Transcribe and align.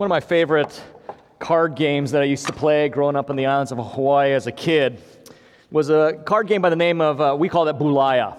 One 0.00 0.06
of 0.06 0.08
my 0.08 0.20
favorite 0.20 0.82
card 1.40 1.74
games 1.74 2.12
that 2.12 2.22
I 2.22 2.24
used 2.24 2.46
to 2.46 2.54
play 2.54 2.88
growing 2.88 3.16
up 3.16 3.28
in 3.28 3.36
the 3.36 3.44
islands 3.44 3.70
of 3.70 3.76
Hawaii 3.76 4.32
as 4.32 4.46
a 4.46 4.50
kid 4.50 4.98
was 5.70 5.90
a 5.90 6.18
card 6.24 6.46
game 6.46 6.62
by 6.62 6.70
the 6.70 6.76
name 6.76 7.02
of, 7.02 7.20
uh, 7.20 7.36
we 7.38 7.50
called 7.50 7.68
it 7.68 7.76
Bulaya. 7.76 8.34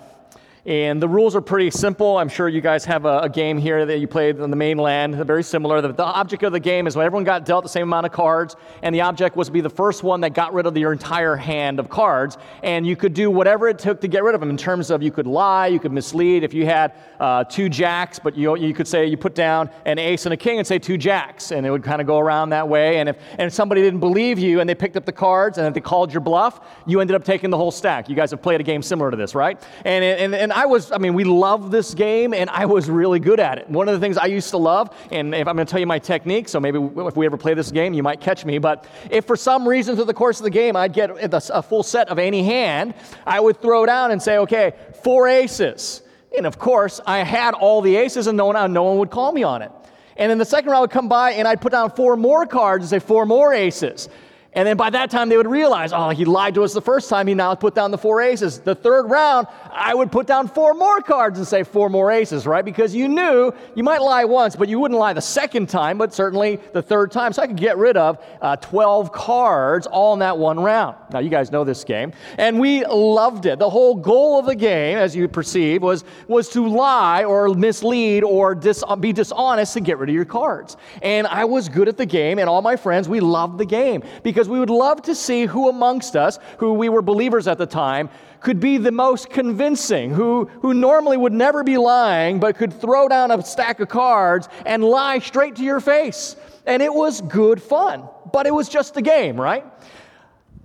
And 0.65 1.01
the 1.01 1.07
rules 1.07 1.35
are 1.35 1.41
pretty 1.41 1.71
simple. 1.71 2.19
I'm 2.19 2.29
sure 2.29 2.47
you 2.47 2.61
guys 2.61 2.85
have 2.85 3.05
a, 3.05 3.21
a 3.21 3.29
game 3.29 3.57
here 3.57 3.83
that 3.83 3.97
you 3.97 4.07
played 4.07 4.39
on 4.39 4.51
the 4.51 4.55
mainland, 4.55 5.15
very 5.15 5.41
similar. 5.41 5.81
The, 5.81 5.91
the, 5.91 6.03
object 6.03 6.43
of 6.43 6.51
the 6.51 6.59
game 6.59 6.85
is 6.85 6.95
when 6.95 7.03
everyone 7.03 7.23
got 7.23 7.45
dealt 7.45 7.63
the 7.63 7.69
same 7.69 7.83
amount 7.83 8.05
of 8.05 8.11
cards, 8.11 8.55
and 8.83 8.93
the 8.93 9.01
object 9.01 9.35
was 9.35 9.47
to 9.47 9.53
be 9.53 9.61
the 9.61 9.71
first 9.71 10.03
one 10.03 10.21
that 10.21 10.35
got 10.35 10.53
rid 10.53 10.67
of 10.67 10.77
your 10.77 10.93
entire 10.93 11.35
hand 11.35 11.79
of 11.79 11.89
cards. 11.89 12.37
And 12.61 12.85
you 12.85 12.95
could 12.95 13.15
do 13.15 13.31
whatever 13.31 13.69
it 13.69 13.79
took 13.79 14.01
to 14.01 14.07
get 14.07 14.23
rid 14.23 14.35
of 14.35 14.41
them 14.41 14.51
in 14.51 14.57
terms 14.57 14.91
of 14.91 15.01
you 15.01 15.09
could 15.09 15.25
lie, 15.25 15.65
you 15.65 15.79
could 15.79 15.91
mislead. 15.91 16.43
If 16.43 16.53
you 16.53 16.65
had 16.67 16.93
uh, 17.19 17.43
two 17.45 17.67
jacks, 17.67 18.19
but 18.19 18.37
you, 18.37 18.55
you 18.55 18.75
could 18.75 18.87
say 18.87 19.07
you 19.07 19.17
put 19.17 19.33
down 19.33 19.67
an 19.85 19.97
ace 19.97 20.27
and 20.27 20.33
a 20.33 20.37
king 20.37 20.59
and 20.59 20.67
say 20.67 20.77
two 20.77 20.97
jacks, 20.97 21.51
and 21.51 21.65
it 21.65 21.71
would 21.71 21.83
kind 21.83 22.01
of 22.01 22.05
go 22.05 22.19
around 22.19 22.49
that 22.49 22.67
way. 22.67 22.99
And 22.99 23.09
if, 23.09 23.17
and 23.31 23.47
if 23.47 23.53
somebody 23.53 23.81
didn't 23.81 23.99
believe 23.99 24.37
you 24.37 24.59
and 24.59 24.69
they 24.69 24.75
picked 24.75 24.95
up 24.95 25.05
the 25.05 25.11
cards 25.11 25.57
and 25.57 25.75
they 25.75 25.81
called 25.81 26.13
your 26.13 26.21
bluff, 26.21 26.59
you 26.85 26.99
ended 26.99 27.15
up 27.15 27.23
taking 27.23 27.49
the 27.49 27.57
whole 27.57 27.71
stack. 27.71 28.09
You 28.09 28.15
guys 28.15 28.29
have 28.29 28.43
played 28.43 28.61
a 28.61 28.63
game 28.63 28.83
similar 28.83 29.09
to 29.09 29.17
this, 29.17 29.33
right? 29.33 29.59
And, 29.85 30.03
and, 30.03 30.35
and 30.35 30.50
I 30.51 30.65
was, 30.65 30.91
I 30.91 30.97
mean, 30.97 31.13
we 31.13 31.23
love 31.23 31.71
this 31.71 31.93
game, 31.93 32.33
and 32.33 32.49
I 32.49 32.65
was 32.65 32.89
really 32.89 33.19
good 33.19 33.39
at 33.39 33.57
it. 33.57 33.69
One 33.69 33.87
of 33.87 33.93
the 33.93 33.99
things 33.99 34.17
I 34.17 34.27
used 34.27 34.49
to 34.51 34.57
love, 34.57 34.95
and 35.11 35.33
if 35.33 35.47
I'm 35.47 35.55
going 35.55 35.65
to 35.65 35.71
tell 35.71 35.79
you 35.79 35.87
my 35.87 35.99
technique, 35.99 36.49
so 36.49 36.59
maybe 36.59 36.79
if 36.79 37.15
we 37.15 37.25
ever 37.25 37.37
play 37.37 37.53
this 37.53 37.71
game, 37.71 37.93
you 37.93 38.03
might 38.03 38.19
catch 38.19 38.45
me, 38.45 38.57
but 38.57 38.85
if 39.09 39.25
for 39.25 39.35
some 39.35 39.67
reason 39.67 39.95
through 39.95 40.05
the 40.05 40.13
course 40.13 40.39
of 40.39 40.43
the 40.43 40.49
game 40.49 40.75
I'd 40.75 40.93
get 40.93 41.11
a 41.11 41.61
full 41.61 41.83
set 41.83 42.09
of 42.09 42.19
any 42.19 42.43
hand, 42.43 42.93
I 43.25 43.39
would 43.39 43.61
throw 43.61 43.85
down 43.85 44.11
and 44.11 44.21
say, 44.21 44.37
okay, 44.39 44.73
four 45.03 45.27
aces. 45.27 46.03
And 46.37 46.45
of 46.45 46.57
course, 46.57 47.01
I 47.05 47.19
had 47.19 47.53
all 47.53 47.81
the 47.81 47.95
aces, 47.95 48.27
and 48.27 48.37
no 48.37 48.45
one, 48.47 48.73
no 48.73 48.83
one 48.83 48.97
would 48.99 49.11
call 49.11 49.31
me 49.31 49.43
on 49.43 49.61
it. 49.61 49.71
And 50.17 50.29
then 50.29 50.37
the 50.37 50.45
second 50.45 50.69
round 50.69 50.81
would 50.81 50.91
come 50.91 51.09
by, 51.09 51.31
and 51.31 51.47
I'd 51.47 51.61
put 51.61 51.71
down 51.71 51.91
four 51.91 52.15
more 52.15 52.45
cards 52.45 52.83
and 52.83 52.89
say, 52.89 53.05
four 53.05 53.25
more 53.25 53.53
aces. 53.53 54.09
And 54.53 54.67
then 54.67 54.75
by 54.75 54.89
that 54.89 55.09
time, 55.09 55.29
they 55.29 55.37
would 55.37 55.47
realize, 55.47 55.93
oh, 55.93 56.09
he 56.09 56.25
lied 56.25 56.55
to 56.55 56.63
us 56.63 56.73
the 56.73 56.81
first 56.81 57.09
time. 57.09 57.25
He 57.25 57.33
now 57.33 57.55
put 57.55 57.73
down 57.73 57.89
the 57.89 57.97
four 57.97 58.21
aces. 58.21 58.59
The 58.59 58.75
third 58.75 59.03
round, 59.03 59.47
I 59.71 59.93
would 59.93 60.11
put 60.11 60.27
down 60.27 60.49
four 60.49 60.73
more 60.73 60.99
cards 60.99 61.39
and 61.39 61.47
say 61.47 61.63
four 61.63 61.89
more 61.89 62.11
aces, 62.11 62.45
right? 62.45 62.65
Because 62.65 62.93
you 62.93 63.07
knew 63.07 63.53
you 63.75 63.83
might 63.83 64.01
lie 64.01 64.25
once, 64.25 64.57
but 64.57 64.67
you 64.67 64.77
wouldn't 64.77 64.99
lie 64.99 65.13
the 65.13 65.21
second 65.21 65.69
time, 65.69 65.97
but 65.97 66.13
certainly 66.13 66.59
the 66.73 66.81
third 66.81 67.11
time. 67.11 67.31
So 67.31 67.41
I 67.41 67.47
could 67.47 67.55
get 67.55 67.77
rid 67.77 67.95
of 67.95 68.21
uh, 68.41 68.57
12 68.57 69.13
cards 69.13 69.87
all 69.87 70.11
in 70.11 70.19
that 70.19 70.37
one 70.37 70.59
round. 70.59 70.97
Now, 71.13 71.19
you 71.19 71.29
guys 71.29 71.49
know 71.49 71.63
this 71.63 71.85
game. 71.85 72.11
And 72.37 72.59
we 72.59 72.85
loved 72.85 73.45
it. 73.45 73.57
The 73.57 73.69
whole 73.69 73.95
goal 73.95 74.37
of 74.37 74.45
the 74.47 74.55
game, 74.55 74.97
as 74.97 75.15
you 75.15 75.29
perceive, 75.29 75.81
was, 75.81 76.03
was 76.27 76.49
to 76.49 76.67
lie 76.67 77.23
or 77.23 77.53
mislead 77.53 78.25
or 78.25 78.53
dis- 78.53 78.83
be 78.99 79.13
dishonest 79.13 79.73
to 79.75 79.79
get 79.79 79.97
rid 79.97 80.09
of 80.09 80.15
your 80.15 80.25
cards. 80.25 80.75
And 81.01 81.25
I 81.27 81.45
was 81.45 81.69
good 81.69 81.87
at 81.87 81.95
the 81.95 82.05
game, 82.05 82.37
and 82.37 82.49
all 82.49 82.61
my 82.61 82.75
friends, 82.75 83.07
we 83.07 83.21
loved 83.21 83.57
the 83.57 83.65
game 83.65 84.03
because 84.23 84.40
because 84.41 84.49
we 84.49 84.59
would 84.59 84.71
love 84.71 85.03
to 85.03 85.13
see 85.13 85.45
who 85.45 85.69
amongst 85.69 86.15
us, 86.15 86.39
who 86.57 86.73
we 86.73 86.89
were 86.89 87.03
believers 87.03 87.47
at 87.47 87.59
the 87.59 87.65
time, 87.67 88.09
could 88.39 88.59
be 88.59 88.77
the 88.77 88.91
most 88.91 89.29
convincing, 89.29 90.09
who, 90.09 90.45
who 90.63 90.73
normally 90.73 91.15
would 91.15 91.31
never 91.31 91.63
be 91.63 91.77
lying, 91.77 92.39
but 92.39 92.57
could 92.57 92.73
throw 92.73 93.07
down 93.07 93.29
a 93.29 93.39
stack 93.43 93.79
of 93.79 93.87
cards 93.87 94.49
and 94.65 94.83
lie 94.83 95.19
straight 95.19 95.55
to 95.57 95.63
your 95.63 95.79
face. 95.79 96.35
And 96.65 96.81
it 96.81 96.91
was 96.91 97.21
good 97.21 97.61
fun, 97.61 98.09
but 98.33 98.47
it 98.47 98.51
was 98.51 98.67
just 98.67 98.97
a 98.97 99.01
game, 99.03 99.39
right? 99.39 99.63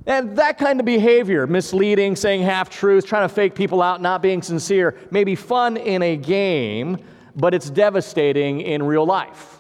And 0.06 0.38
that 0.38 0.56
kind 0.56 0.80
of 0.80 0.86
behavior, 0.86 1.46
misleading, 1.46 2.16
saying 2.16 2.44
half 2.44 2.70
truths, 2.70 3.06
trying 3.06 3.28
to 3.28 3.34
fake 3.34 3.54
people 3.54 3.82
out, 3.82 4.00
not 4.00 4.22
being 4.22 4.40
sincere, 4.40 4.96
may 5.10 5.24
be 5.24 5.34
fun 5.34 5.76
in 5.76 6.00
a 6.00 6.16
game, 6.16 6.96
but 7.34 7.52
it's 7.52 7.68
devastating 7.68 8.62
in 8.62 8.82
real 8.82 9.04
life 9.04 9.56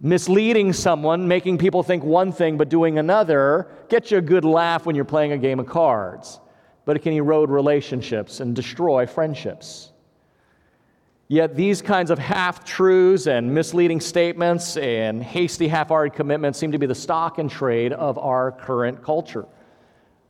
misleading 0.00 0.72
someone, 0.72 1.26
making 1.26 1.58
people 1.58 1.82
think 1.82 2.04
one 2.04 2.32
thing 2.32 2.56
but 2.56 2.68
doing 2.68 2.98
another, 2.98 3.68
gets 3.88 4.10
you 4.10 4.18
a 4.18 4.22
good 4.22 4.44
laugh 4.44 4.86
when 4.86 4.96
you're 4.96 5.04
playing 5.04 5.32
a 5.32 5.38
game 5.38 5.60
of 5.60 5.66
cards, 5.66 6.40
but 6.84 6.96
it 6.96 7.00
can 7.00 7.12
erode 7.12 7.50
relationships 7.50 8.40
and 8.40 8.54
destroy 8.54 9.06
friendships. 9.06 9.92
Yet 11.28 11.56
these 11.56 11.80
kinds 11.80 12.10
of 12.10 12.18
half 12.18 12.64
truths 12.64 13.26
and 13.26 13.52
misleading 13.54 14.00
statements 14.00 14.76
and 14.76 15.22
hasty, 15.22 15.68
half 15.68 15.88
hearted 15.88 16.12
commitments 16.12 16.58
seem 16.58 16.72
to 16.72 16.78
be 16.78 16.86
the 16.86 16.94
stock 16.94 17.38
and 17.38 17.50
trade 17.50 17.94
of 17.94 18.18
our 18.18 18.52
current 18.52 19.02
culture. 19.02 19.46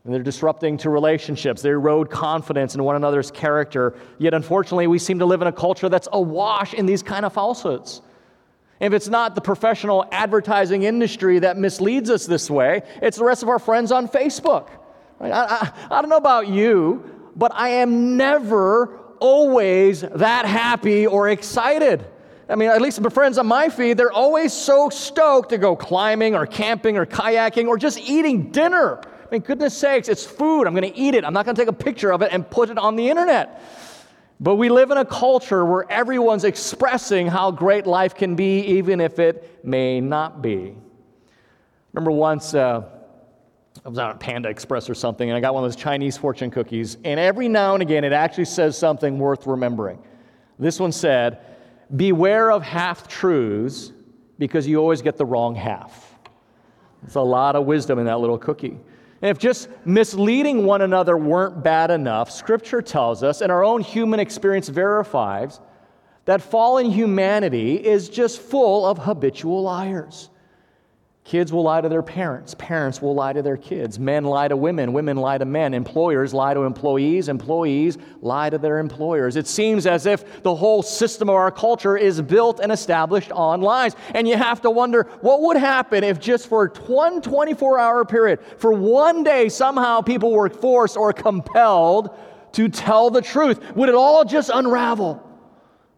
And 0.04 0.14
they're 0.14 0.22
disrupting 0.22 0.76
to 0.78 0.90
relationships. 0.90 1.62
They 1.62 1.70
erode 1.70 2.10
confidence 2.10 2.74
in 2.74 2.84
one 2.84 2.94
another's 2.94 3.30
character. 3.30 3.96
Yet, 4.18 4.34
unfortunately, 4.34 4.86
we 4.86 4.98
seem 4.98 5.18
to 5.18 5.26
live 5.26 5.42
in 5.42 5.48
a 5.48 5.52
culture 5.52 5.88
that's 5.88 6.08
awash 6.12 6.74
in 6.74 6.86
these 6.86 7.02
kind 7.02 7.24
of 7.24 7.32
falsehoods. 7.32 8.02
If 8.80 8.92
it's 8.92 9.08
not 9.08 9.34
the 9.34 9.40
professional 9.40 10.06
advertising 10.10 10.82
industry 10.82 11.38
that 11.40 11.56
misleads 11.56 12.10
us 12.10 12.26
this 12.26 12.50
way, 12.50 12.82
it's 13.00 13.16
the 13.16 13.24
rest 13.24 13.42
of 13.42 13.48
our 13.48 13.58
friends 13.58 13.92
on 13.92 14.08
Facebook. 14.08 14.68
I, 15.20 15.30
I, 15.30 15.72
I 15.90 16.00
don't 16.00 16.10
know 16.10 16.16
about 16.16 16.48
you, 16.48 17.30
but 17.36 17.52
I 17.54 17.68
am 17.68 18.16
never 18.16 18.98
always 19.20 20.02
that 20.02 20.44
happy 20.44 21.06
or 21.06 21.28
excited. 21.28 22.04
I 22.48 22.56
mean, 22.56 22.68
at 22.68 22.82
least 22.82 23.00
my 23.00 23.08
friends 23.08 23.38
on 23.38 23.46
my 23.46 23.68
feed, 23.68 23.96
they're 23.96 24.12
always 24.12 24.52
so 24.52 24.90
stoked 24.90 25.48
to 25.50 25.58
go 25.58 25.76
climbing 25.76 26.34
or 26.34 26.46
camping 26.46 26.98
or 26.98 27.06
kayaking 27.06 27.68
or 27.68 27.78
just 27.78 27.98
eating 27.98 28.50
dinner. 28.50 29.00
I 29.00 29.26
mean, 29.30 29.40
goodness 29.40 29.74
sakes, 29.76 30.08
it's 30.08 30.24
food. 30.24 30.66
I'm 30.66 30.74
going 30.74 30.92
to 30.92 30.98
eat 30.98 31.14
it. 31.14 31.24
I'm 31.24 31.32
not 31.32 31.46
going 31.46 31.56
to 31.56 31.62
take 31.62 31.70
a 31.70 31.72
picture 31.72 32.12
of 32.12 32.20
it 32.22 32.28
and 32.32 32.48
put 32.48 32.68
it 32.68 32.76
on 32.76 32.96
the 32.96 33.08
internet. 33.08 33.62
But 34.40 34.56
we 34.56 34.68
live 34.68 34.90
in 34.90 34.98
a 34.98 35.04
culture 35.04 35.64
where 35.64 35.90
everyone's 35.90 36.44
expressing 36.44 37.26
how 37.26 37.50
great 37.50 37.86
life 37.86 38.14
can 38.14 38.34
be, 38.34 38.60
even 38.60 39.00
if 39.00 39.18
it 39.18 39.64
may 39.64 40.00
not 40.00 40.42
be. 40.42 40.74
Remember 41.92 42.10
once 42.10 42.54
uh, 42.54 42.82
I 43.84 43.88
was 43.88 43.98
out 43.98 44.10
at 44.10 44.20
Panda 44.20 44.48
Express 44.48 44.90
or 44.90 44.94
something, 44.94 45.28
and 45.28 45.36
I 45.36 45.40
got 45.40 45.54
one 45.54 45.64
of 45.64 45.70
those 45.70 45.80
Chinese 45.80 46.16
fortune 46.16 46.50
cookies, 46.50 46.96
and 47.04 47.20
every 47.20 47.48
now 47.48 47.74
and 47.74 47.82
again 47.82 48.02
it 48.02 48.12
actually 48.12 48.46
says 48.46 48.76
something 48.76 49.18
worth 49.18 49.46
remembering. 49.46 49.98
This 50.58 50.80
one 50.80 50.92
said, 50.92 51.38
Beware 51.94 52.50
of 52.50 52.62
half 52.62 53.06
truths 53.06 53.92
because 54.38 54.66
you 54.66 54.78
always 54.78 55.02
get 55.02 55.16
the 55.16 55.24
wrong 55.24 55.54
half. 55.54 56.18
There's 57.02 57.16
a 57.16 57.20
lot 57.20 57.56
of 57.56 57.66
wisdom 57.66 57.98
in 57.98 58.06
that 58.06 58.20
little 58.20 58.38
cookie. 58.38 58.78
And 59.24 59.30
if 59.30 59.38
just 59.38 59.70
misleading 59.86 60.66
one 60.66 60.82
another 60.82 61.16
weren't 61.16 61.64
bad 61.64 61.90
enough, 61.90 62.30
Scripture 62.30 62.82
tells 62.82 63.22
us, 63.22 63.40
and 63.40 63.50
our 63.50 63.64
own 63.64 63.80
human 63.80 64.20
experience 64.20 64.68
verifies, 64.68 65.62
that 66.26 66.42
fallen 66.42 66.90
humanity 66.90 67.76
is 67.76 68.10
just 68.10 68.38
full 68.38 68.84
of 68.84 68.98
habitual 68.98 69.62
liars. 69.62 70.28
Kids 71.24 71.54
will 71.54 71.62
lie 71.62 71.80
to 71.80 71.88
their 71.88 72.02
parents. 72.02 72.54
Parents 72.58 73.00
will 73.00 73.14
lie 73.14 73.32
to 73.32 73.40
their 73.40 73.56
kids. 73.56 73.98
Men 73.98 74.24
lie 74.24 74.46
to 74.46 74.58
women. 74.58 74.92
Women 74.92 75.16
lie 75.16 75.38
to 75.38 75.46
men. 75.46 75.72
Employers 75.72 76.34
lie 76.34 76.52
to 76.52 76.60
employees. 76.60 77.30
Employees 77.30 77.96
lie 78.20 78.50
to 78.50 78.58
their 78.58 78.78
employers. 78.78 79.36
It 79.36 79.46
seems 79.46 79.86
as 79.86 80.04
if 80.04 80.42
the 80.42 80.54
whole 80.54 80.82
system 80.82 81.30
of 81.30 81.34
our 81.34 81.50
culture 81.50 81.96
is 81.96 82.20
built 82.20 82.60
and 82.60 82.70
established 82.70 83.32
on 83.32 83.62
lies. 83.62 83.96
And 84.14 84.28
you 84.28 84.36
have 84.36 84.60
to 84.62 84.70
wonder 84.70 85.04
what 85.22 85.40
would 85.40 85.56
happen 85.56 86.04
if 86.04 86.20
just 86.20 86.46
for 86.46 86.68
one 86.86 87.22
24 87.22 87.78
hour 87.78 88.04
period, 88.04 88.40
for 88.58 88.74
one 88.74 89.24
day, 89.24 89.48
somehow 89.48 90.02
people 90.02 90.30
were 90.30 90.50
forced 90.50 90.98
or 90.98 91.14
compelled 91.14 92.10
to 92.52 92.68
tell 92.68 93.08
the 93.08 93.22
truth? 93.22 93.74
Would 93.74 93.88
it 93.88 93.94
all 93.94 94.26
just 94.26 94.50
unravel? 94.52 95.22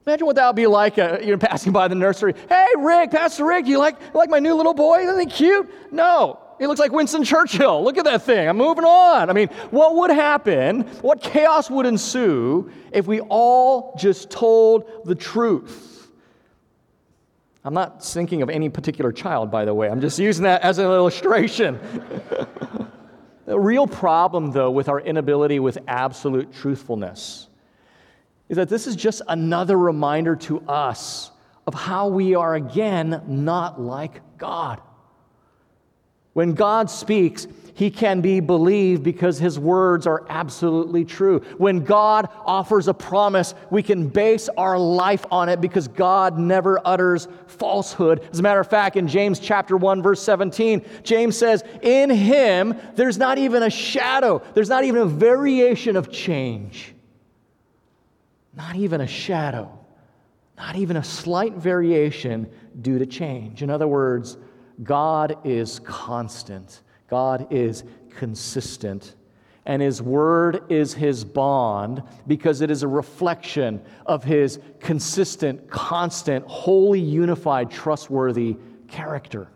Imagine 0.06 0.26
what 0.26 0.36
that 0.36 0.46
would 0.46 0.54
be 0.54 0.68
like, 0.68 0.98
uh, 0.98 1.18
you're 1.20 1.36
passing 1.36 1.72
by 1.72 1.88
the 1.88 1.96
nursery. 1.96 2.32
Hey, 2.48 2.68
Rick, 2.78 3.10
Pastor 3.10 3.44
Rick, 3.44 3.66
you 3.66 3.78
like, 3.78 4.00
you 4.00 4.14
like 4.14 4.30
my 4.30 4.38
new 4.38 4.54
little 4.54 4.72
boy? 4.72 4.98
Isn't 5.00 5.18
he 5.18 5.26
cute? 5.26 5.68
No. 5.92 6.38
He 6.60 6.68
looks 6.68 6.78
like 6.78 6.92
Winston 6.92 7.24
Churchill. 7.24 7.82
Look 7.84 7.98
at 7.98 8.04
that 8.04 8.22
thing. 8.22 8.48
I'm 8.48 8.56
moving 8.56 8.84
on. 8.84 9.28
I 9.28 9.32
mean, 9.32 9.48
what 9.72 9.96
would 9.96 10.10
happen, 10.10 10.82
what 11.02 11.20
chaos 11.20 11.68
would 11.70 11.86
ensue 11.86 12.70
if 12.92 13.08
we 13.08 13.18
all 13.18 13.96
just 13.98 14.30
told 14.30 15.04
the 15.06 15.16
truth? 15.16 16.08
I'm 17.64 17.74
not 17.74 18.04
thinking 18.04 18.42
of 18.42 18.48
any 18.48 18.68
particular 18.68 19.10
child, 19.10 19.50
by 19.50 19.64
the 19.64 19.74
way. 19.74 19.90
I'm 19.90 20.00
just 20.00 20.20
using 20.20 20.44
that 20.44 20.62
as 20.62 20.78
an 20.78 20.84
illustration. 20.84 21.80
the 23.44 23.58
real 23.58 23.88
problem, 23.88 24.52
though, 24.52 24.70
with 24.70 24.88
our 24.88 25.00
inability 25.00 25.58
with 25.58 25.78
absolute 25.88 26.52
truthfulness 26.52 27.45
is 28.48 28.56
that 28.56 28.68
this 28.68 28.86
is 28.86 28.96
just 28.96 29.22
another 29.28 29.78
reminder 29.78 30.36
to 30.36 30.60
us 30.68 31.30
of 31.66 31.74
how 31.74 32.08
we 32.08 32.34
are 32.34 32.54
again 32.54 33.22
not 33.26 33.80
like 33.80 34.20
God. 34.38 34.80
When 36.32 36.52
God 36.52 36.90
speaks, 36.90 37.46
he 37.72 37.90
can 37.90 38.20
be 38.20 38.40
believed 38.40 39.02
because 39.02 39.38
his 39.38 39.58
words 39.58 40.06
are 40.06 40.24
absolutely 40.28 41.04
true. 41.04 41.40
When 41.58 41.82
God 41.82 42.28
offers 42.44 42.88
a 42.88 42.94
promise, 42.94 43.54
we 43.70 43.82
can 43.82 44.08
base 44.08 44.48
our 44.56 44.78
life 44.78 45.24
on 45.30 45.48
it 45.48 45.60
because 45.60 45.88
God 45.88 46.38
never 46.38 46.80
utters 46.86 47.28
falsehood. 47.46 48.26
As 48.32 48.38
a 48.38 48.42
matter 48.42 48.60
of 48.60 48.68
fact, 48.68 48.96
in 48.96 49.08
James 49.08 49.38
chapter 49.38 49.76
1 49.76 50.02
verse 50.02 50.22
17, 50.22 50.82
James 51.02 51.36
says, 51.36 51.64
"In 51.82 52.10
him 52.10 52.74
there's 52.94 53.18
not 53.18 53.38
even 53.38 53.62
a 53.62 53.70
shadow, 53.70 54.40
there's 54.54 54.68
not 54.70 54.84
even 54.84 55.02
a 55.02 55.06
variation 55.06 55.96
of 55.96 56.10
change." 56.10 56.95
Not 58.56 58.76
even 58.76 59.02
a 59.02 59.06
shadow. 59.06 59.78
Not 60.56 60.76
even 60.76 60.96
a 60.96 61.04
slight 61.04 61.54
variation 61.54 62.50
due 62.80 62.98
to 62.98 63.06
change. 63.06 63.62
In 63.62 63.68
other 63.68 63.86
words, 63.86 64.38
God 64.82 65.38
is 65.44 65.78
constant, 65.80 66.82
God 67.08 67.46
is 67.50 67.84
consistent. 68.10 69.14
And 69.66 69.82
his 69.82 70.00
word 70.00 70.62
is 70.68 70.94
his 70.94 71.24
bond 71.24 72.02
because 72.28 72.60
it 72.60 72.70
is 72.70 72.84
a 72.84 72.88
reflection 72.88 73.82
of 74.06 74.22
his 74.22 74.60
consistent, 74.78 75.68
constant, 75.68 76.46
wholly 76.46 77.00
unified, 77.00 77.70
trustworthy 77.70 78.56
character. 78.86 79.48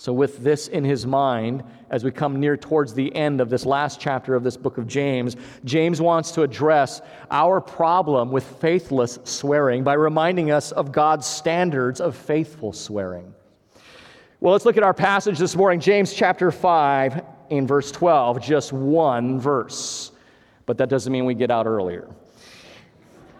So, 0.00 0.14
with 0.14 0.42
this 0.42 0.68
in 0.68 0.82
his 0.82 1.04
mind, 1.04 1.62
as 1.90 2.04
we 2.04 2.10
come 2.10 2.40
near 2.40 2.56
towards 2.56 2.94
the 2.94 3.14
end 3.14 3.38
of 3.38 3.50
this 3.50 3.66
last 3.66 4.00
chapter 4.00 4.34
of 4.34 4.42
this 4.42 4.56
book 4.56 4.78
of 4.78 4.86
James, 4.86 5.36
James 5.66 6.00
wants 6.00 6.30
to 6.30 6.42
address 6.42 7.02
our 7.30 7.60
problem 7.60 8.32
with 8.32 8.44
faithless 8.62 9.18
swearing 9.24 9.84
by 9.84 9.92
reminding 9.92 10.52
us 10.52 10.72
of 10.72 10.90
God's 10.90 11.26
standards 11.26 12.00
of 12.00 12.16
faithful 12.16 12.72
swearing. 12.72 13.34
Well, 14.40 14.52
let's 14.52 14.64
look 14.64 14.78
at 14.78 14.82
our 14.82 14.94
passage 14.94 15.38
this 15.38 15.54
morning, 15.54 15.80
James 15.80 16.14
chapter 16.14 16.50
5, 16.50 17.22
in 17.50 17.66
verse 17.66 17.92
12, 17.92 18.40
just 18.40 18.72
one 18.72 19.38
verse. 19.38 20.12
But 20.64 20.78
that 20.78 20.88
doesn't 20.88 21.12
mean 21.12 21.26
we 21.26 21.34
get 21.34 21.50
out 21.50 21.66
earlier. 21.66 22.08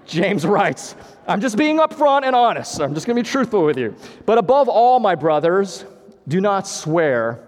James 0.05 0.45
writes, 0.45 0.95
I'm 1.27 1.41
just 1.41 1.57
being 1.57 1.79
upfront 1.79 2.25
and 2.25 2.37
honest. 2.37 2.83
I'm 2.83 2.93
just 2.93 3.07
going 3.07 3.17
to 3.17 3.23
be 3.23 3.27
truthful 3.27 3.65
with 3.65 3.79
you. 3.79 3.97
But 4.27 4.37
above 4.37 4.69
all, 4.69 5.01
my 5.01 5.15
brothers, 5.15 5.87
do 6.31 6.41
not 6.41 6.67
swear 6.67 7.45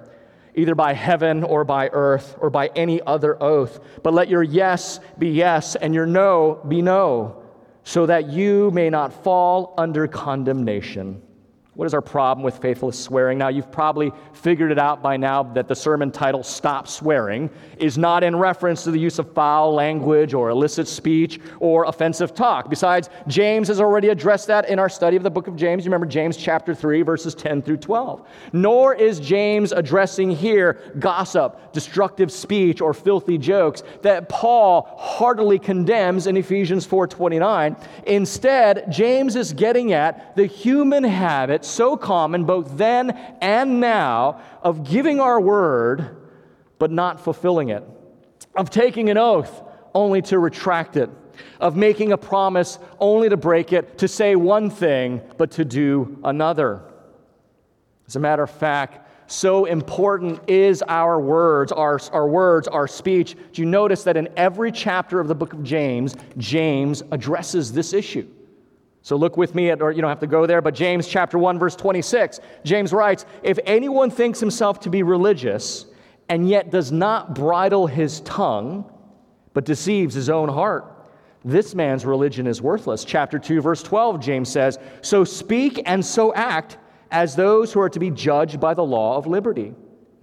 either 0.54 0.74
by 0.74 0.92
heaven 0.92 1.44
or 1.44 1.64
by 1.64 1.88
earth 1.92 2.36
or 2.40 2.50
by 2.50 2.66
any 2.76 3.00
other 3.02 3.40
oath, 3.42 3.80
but 4.02 4.12
let 4.12 4.28
your 4.28 4.42
yes 4.42 4.98
be 5.18 5.28
yes 5.28 5.76
and 5.76 5.94
your 5.94 6.04
no 6.04 6.60
be 6.68 6.82
no, 6.82 7.42
so 7.84 8.06
that 8.06 8.28
you 8.28 8.70
may 8.72 8.90
not 8.90 9.24
fall 9.24 9.72
under 9.78 10.06
condemnation. 10.06 11.22
What 11.82 11.86
is 11.86 11.94
our 11.94 12.00
problem 12.00 12.44
with 12.44 12.58
faithless 12.58 12.96
swearing? 12.96 13.38
Now, 13.38 13.48
you've 13.48 13.72
probably 13.72 14.12
figured 14.34 14.70
it 14.70 14.78
out 14.78 15.02
by 15.02 15.16
now 15.16 15.42
that 15.42 15.66
the 15.66 15.74
sermon 15.74 16.12
title, 16.12 16.44
Stop 16.44 16.86
Swearing, 16.86 17.50
is 17.76 17.98
not 17.98 18.22
in 18.22 18.36
reference 18.36 18.84
to 18.84 18.92
the 18.92 19.00
use 19.00 19.18
of 19.18 19.32
foul 19.32 19.74
language 19.74 20.32
or 20.32 20.50
illicit 20.50 20.86
speech 20.86 21.40
or 21.58 21.86
offensive 21.86 22.36
talk. 22.36 22.70
Besides, 22.70 23.10
James 23.26 23.66
has 23.66 23.80
already 23.80 24.10
addressed 24.10 24.46
that 24.46 24.68
in 24.68 24.78
our 24.78 24.88
study 24.88 25.16
of 25.16 25.24
the 25.24 25.30
book 25.30 25.48
of 25.48 25.56
James. 25.56 25.84
You 25.84 25.88
remember 25.88 26.06
James 26.06 26.36
chapter 26.36 26.72
3, 26.72 27.02
verses 27.02 27.34
10 27.34 27.62
through 27.62 27.78
12. 27.78 28.28
Nor 28.52 28.94
is 28.94 29.18
James 29.18 29.72
addressing 29.72 30.30
here 30.30 30.78
gossip, 31.00 31.72
destructive 31.72 32.30
speech, 32.30 32.80
or 32.80 32.94
filthy 32.94 33.38
jokes 33.38 33.82
that 34.02 34.28
Paul 34.28 34.86
heartily 34.96 35.58
condemns 35.58 36.28
in 36.28 36.36
Ephesians 36.36 36.86
4:29. 36.86 37.74
Instead, 38.06 38.84
James 38.88 39.34
is 39.34 39.52
getting 39.52 39.92
at 39.92 40.36
the 40.36 40.46
human 40.46 41.02
habit 41.02 41.64
so 41.72 41.96
common 41.96 42.44
both 42.44 42.76
then 42.76 43.10
and 43.40 43.80
now 43.80 44.40
of 44.62 44.88
giving 44.88 45.20
our 45.20 45.40
word 45.40 46.16
but 46.78 46.90
not 46.90 47.20
fulfilling 47.20 47.68
it, 47.68 47.84
of 48.56 48.68
taking 48.68 49.08
an 49.08 49.16
oath 49.16 49.62
only 49.94 50.20
to 50.22 50.38
retract 50.38 50.96
it, 50.96 51.08
of 51.60 51.76
making 51.76 52.12
a 52.12 52.16
promise 52.18 52.78
only 52.98 53.28
to 53.28 53.36
break 53.36 53.72
it, 53.72 53.98
to 53.98 54.08
say 54.08 54.34
one 54.34 54.68
thing 54.68 55.20
but 55.38 55.52
to 55.52 55.64
do 55.64 56.18
another. 56.24 56.82
As 58.08 58.16
a 58.16 58.20
matter 58.20 58.42
of 58.42 58.50
fact, 58.50 59.08
so 59.30 59.64
important 59.64 60.40
is 60.50 60.82
our 60.88 61.20
words, 61.20 61.72
our, 61.72 61.98
our 62.12 62.26
words, 62.26 62.68
our 62.68 62.86
speech. 62.86 63.36
Do 63.52 63.62
you 63.62 63.66
notice 63.66 64.04
that 64.04 64.16
in 64.16 64.28
every 64.36 64.72
chapter 64.72 65.20
of 65.20 65.28
the 65.28 65.34
book 65.34 65.52
of 65.52 65.62
James, 65.62 66.16
James 66.36 67.02
addresses 67.12 67.72
this 67.72 67.92
issue? 67.92 68.28
So 69.02 69.16
look 69.16 69.36
with 69.36 69.54
me 69.54 69.70
at, 69.70 69.82
or 69.82 69.90
you 69.90 70.00
don't 70.00 70.08
have 70.08 70.20
to 70.20 70.26
go 70.28 70.46
there, 70.46 70.62
but 70.62 70.74
James 70.74 71.08
chapter 71.08 71.36
1, 71.36 71.58
verse 71.58 71.74
26. 71.74 72.38
James 72.64 72.92
writes, 72.92 73.26
If 73.42 73.58
anyone 73.66 74.10
thinks 74.10 74.38
himself 74.38 74.78
to 74.80 74.90
be 74.90 75.02
religious 75.02 75.86
and 76.28 76.48
yet 76.48 76.70
does 76.70 76.92
not 76.92 77.34
bridle 77.34 77.88
his 77.88 78.20
tongue, 78.20 78.90
but 79.54 79.64
deceives 79.64 80.14
his 80.14 80.30
own 80.30 80.48
heart, 80.48 80.92
this 81.44 81.74
man's 81.74 82.06
religion 82.06 82.46
is 82.46 82.62
worthless. 82.62 83.04
Chapter 83.04 83.40
2, 83.40 83.60
verse 83.60 83.82
12, 83.82 84.20
James 84.20 84.48
says, 84.48 84.78
So 85.00 85.24
speak 85.24 85.82
and 85.84 86.04
so 86.04 86.32
act 86.34 86.78
as 87.10 87.34
those 87.34 87.72
who 87.72 87.80
are 87.80 87.90
to 87.90 87.98
be 87.98 88.10
judged 88.10 88.60
by 88.60 88.72
the 88.72 88.84
law 88.84 89.16
of 89.16 89.26
liberty. 89.26 89.74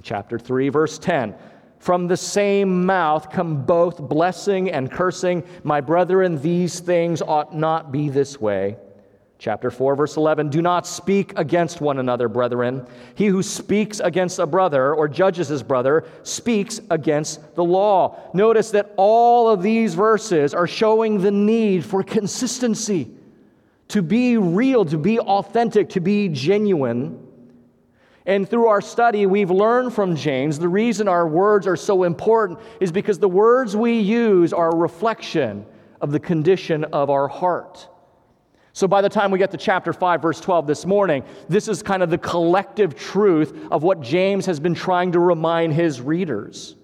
Chapter 0.01 0.39
3, 0.39 0.69
verse 0.69 0.97
10. 0.97 1.35
From 1.79 2.07
the 2.07 2.17
same 2.17 2.85
mouth 2.85 3.31
come 3.31 3.63
both 3.65 3.97
blessing 3.97 4.69
and 4.69 4.91
cursing. 4.91 5.43
My 5.63 5.81
brethren, 5.81 6.41
these 6.41 6.81
things 6.81 7.21
ought 7.21 7.55
not 7.55 7.91
be 7.91 8.09
this 8.09 8.39
way. 8.39 8.75
Chapter 9.39 9.71
4, 9.71 9.95
verse 9.95 10.17
11 10.17 10.49
Do 10.49 10.61
not 10.61 10.85
speak 10.85 11.31
against 11.39 11.79
one 11.79 11.97
another, 11.97 12.27
brethren. 12.27 12.85
He 13.15 13.27
who 13.27 13.41
speaks 13.41 14.01
against 14.01 14.37
a 14.37 14.45
brother 14.45 14.93
or 14.93 15.07
judges 15.07 15.47
his 15.47 15.63
brother 15.63 16.05
speaks 16.23 16.81
against 16.89 17.55
the 17.55 17.63
law. 17.63 18.19
Notice 18.33 18.71
that 18.71 18.93
all 18.97 19.47
of 19.47 19.63
these 19.63 19.93
verses 19.93 20.53
are 20.53 20.67
showing 20.67 21.21
the 21.21 21.31
need 21.31 21.85
for 21.85 22.03
consistency, 22.03 23.09
to 23.87 24.01
be 24.01 24.35
real, 24.35 24.83
to 24.83 24.97
be 24.97 25.17
authentic, 25.17 25.87
to 25.91 26.01
be 26.01 26.27
genuine. 26.27 27.25
And 28.29 28.47
through 28.47 28.67
our 28.67 28.79
study, 28.79 29.25
we've 29.25 29.49
learned 29.49 29.91
from 29.91 30.15
James 30.15 30.59
the 30.59 30.67
reason 30.67 31.07
our 31.07 31.27
words 31.27 31.65
are 31.65 31.75
so 31.75 32.03
important 32.03 32.59
is 32.79 32.91
because 32.91 33.17
the 33.17 33.27
words 33.27 33.75
we 33.75 33.97
use 33.99 34.53
are 34.53 34.69
a 34.69 34.75
reflection 34.75 35.65
of 35.99 36.11
the 36.11 36.19
condition 36.19 36.83
of 36.83 37.09
our 37.09 37.27
heart. 37.27 37.89
So 38.73 38.87
by 38.87 39.01
the 39.01 39.09
time 39.09 39.31
we 39.31 39.39
get 39.39 39.49
to 39.49 39.57
chapter 39.57 39.93
5, 39.93 40.21
verse 40.21 40.39
12 40.39 40.67
this 40.67 40.85
morning, 40.85 41.23
this 41.47 41.67
is 41.67 41.81
kind 41.81 42.03
of 42.03 42.11
the 42.11 42.19
collective 42.19 42.95
truth 42.95 43.65
of 43.71 43.81
what 43.81 43.99
James 43.99 44.45
has 44.45 44.59
been 44.59 44.75
trying 44.75 45.11
to 45.13 45.19
remind 45.19 45.73
his 45.73 45.99
readers. 45.99 46.75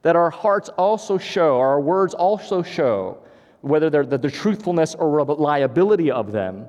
That 0.00 0.16
our 0.16 0.30
hearts 0.30 0.70
also 0.70 1.18
show, 1.18 1.58
our 1.58 1.78
words 1.78 2.14
also 2.14 2.62
show, 2.62 3.18
whether 3.60 3.90
they're 3.90 4.06
the, 4.06 4.16
the 4.16 4.30
truthfulness 4.30 4.94
or 4.94 5.10
reliability 5.10 6.10
of 6.10 6.32
them, 6.32 6.68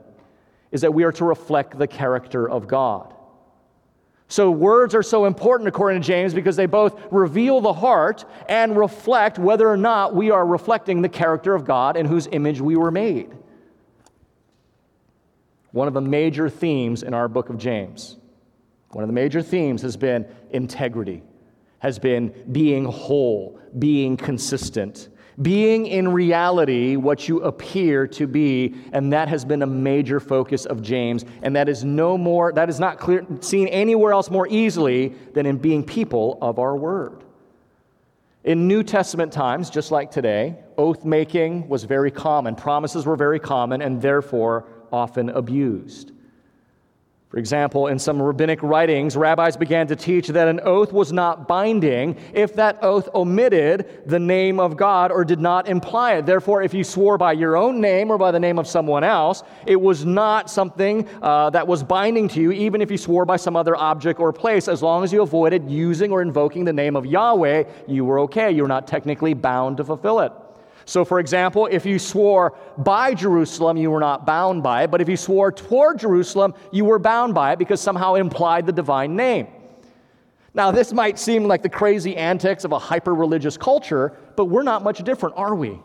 is 0.73 0.81
that 0.81 0.93
we 0.93 1.05
are 1.05 1.13
to 1.13 1.23
reflect 1.23 1.77
the 1.77 1.87
character 1.87 2.49
of 2.49 2.67
God. 2.67 3.15
So, 4.31 4.51
words 4.51 4.93
are 4.93 5.01
so 5.01 5.25
important 5.25 5.67
according 5.67 6.03
to 6.03 6.07
James 6.07 6.35
because 6.35 6.55
they 6.55 6.67
both 6.67 7.01
reveal 7.09 7.61
the 7.61 7.73
heart 7.73 8.25
and 8.47 8.77
reflect 8.77 9.39
whether 9.39 9.67
or 9.67 9.75
not 9.75 10.13
we 10.13 10.29
are 10.29 10.45
reflecting 10.45 11.01
the 11.01 11.09
character 11.09 11.55
of 11.55 11.65
God 11.65 11.97
in 11.97 12.05
whose 12.05 12.27
image 12.27 12.61
we 12.61 12.75
were 12.75 12.91
made. 12.91 13.35
One 15.71 15.87
of 15.87 15.95
the 15.95 16.01
major 16.01 16.47
themes 16.47 17.01
in 17.01 17.15
our 17.15 17.27
book 17.27 17.49
of 17.49 17.57
James, 17.57 18.17
one 18.91 19.03
of 19.03 19.07
the 19.07 19.13
major 19.13 19.41
themes 19.41 19.81
has 19.81 19.97
been 19.97 20.27
integrity, 20.51 21.23
has 21.79 21.97
been 21.97 22.31
being 22.51 22.85
whole, 22.85 23.59
being 23.79 24.15
consistent 24.15 25.09
being 25.41 25.85
in 25.85 26.11
reality 26.11 26.95
what 26.95 27.27
you 27.27 27.41
appear 27.41 28.05
to 28.05 28.27
be 28.27 28.75
and 28.91 29.13
that 29.13 29.29
has 29.29 29.45
been 29.45 29.61
a 29.61 29.67
major 29.67 30.19
focus 30.19 30.65
of 30.65 30.81
james 30.81 31.23
and 31.43 31.55
that 31.55 31.69
is 31.69 31.83
no 31.83 32.17
more 32.17 32.51
that 32.51 32.69
is 32.69 32.79
not 32.79 32.99
clear, 32.99 33.25
seen 33.39 33.67
anywhere 33.67 34.11
else 34.11 34.29
more 34.29 34.47
easily 34.49 35.09
than 35.33 35.45
in 35.45 35.57
being 35.57 35.83
people 35.83 36.37
of 36.41 36.59
our 36.59 36.75
word. 36.75 37.23
In 38.43 38.67
new 38.67 38.83
testament 38.83 39.31
times 39.31 39.69
just 39.69 39.91
like 39.91 40.11
today 40.11 40.57
oath 40.77 41.05
making 41.05 41.67
was 41.69 41.83
very 41.85 42.11
common 42.11 42.55
promises 42.55 43.05
were 43.05 43.15
very 43.15 43.39
common 43.39 43.81
and 43.81 44.01
therefore 44.01 44.67
often 44.91 45.29
abused 45.29 46.11
for 47.29 47.37
example, 47.37 47.85
in 47.87 47.99
some 47.99 48.19
rabbinic 48.19 48.63
writings, 48.63 49.15
rabbis 49.15 49.55
began 49.55 49.85
to 49.85 49.95
teach 49.95 50.29
that 50.29 50.47
an 50.47 50.59
oath 50.63 50.91
was 50.91 51.13
not 51.13 51.47
binding 51.47 52.17
if 52.33 52.55
that 52.55 52.79
oath 52.83 53.07
omitted 53.13 54.01
the 54.07 54.17
name 54.17 54.59
of 54.59 54.75
God 54.75 55.11
or 55.11 55.23
did 55.23 55.39
not 55.39 55.67
imply 55.67 56.13
it. 56.13 56.25
Therefore, 56.25 56.63
if 56.63 56.73
you 56.73 56.83
swore 56.83 57.19
by 57.19 57.33
your 57.33 57.55
own 57.55 57.79
name 57.79 58.09
or 58.09 58.17
by 58.17 58.31
the 58.31 58.39
name 58.39 58.57
of 58.57 58.65
someone 58.65 59.03
else, 59.03 59.43
it 59.67 59.79
was 59.79 60.05
not 60.05 60.49
something 60.49 61.07
uh, 61.21 61.51
that 61.51 61.67
was 61.67 61.83
binding 61.83 62.27
to 62.29 62.41
you, 62.41 62.51
even 62.51 62.81
if 62.81 62.89
you 62.89 62.97
swore 62.97 63.25
by 63.25 63.37
some 63.37 63.55
other 63.55 63.75
object 63.75 64.19
or 64.19 64.33
place. 64.33 64.67
As 64.67 64.81
long 64.81 65.03
as 65.03 65.13
you 65.13 65.21
avoided 65.21 65.69
using 65.69 66.11
or 66.11 66.23
invoking 66.23 66.65
the 66.65 66.73
name 66.73 66.95
of 66.95 67.05
Yahweh, 67.05 67.63
you 67.87 68.05
were 68.05 68.17
okay. 68.21 68.49
You 68.49 68.63
were 68.63 68.67
not 68.67 68.87
technically 68.87 69.35
bound 69.35 69.77
to 69.77 69.83
fulfill 69.83 70.21
it. 70.21 70.31
So, 70.89 71.05
for 71.05 71.19
example, 71.19 71.67
if 71.69 71.85
you 71.85 71.99
swore 71.99 72.57
by 72.79 73.13
Jerusalem, 73.13 73.77
you 73.77 73.91
were 73.91 73.99
not 73.99 74.25
bound 74.25 74.63
by 74.63 74.85
it, 74.85 74.89
but 74.89 75.01
if 75.01 75.07
you 75.07 75.17
swore 75.17 75.51
toward 75.51 75.99
Jerusalem, 75.99 76.55
you 76.71 76.83
were 76.83 76.97
bound 76.97 77.35
by 77.35 77.51
it 77.53 77.59
because 77.59 77.79
somehow 77.79 78.15
implied 78.15 78.65
the 78.65 78.71
divine 78.71 79.15
name. 79.15 79.49
Now, 80.55 80.71
this 80.71 80.91
might 80.91 81.19
seem 81.19 81.43
like 81.43 81.61
the 81.61 81.69
crazy 81.69 82.17
antics 82.17 82.63
of 82.63 82.71
a 82.71 82.79
hyper 82.79 83.13
religious 83.13 83.55
culture, 83.55 84.17
but 84.35 84.45
we're 84.45 84.63
not 84.63 84.83
much 84.83 85.03
different, 85.03 85.35
are 85.37 85.53
we? 85.53 85.79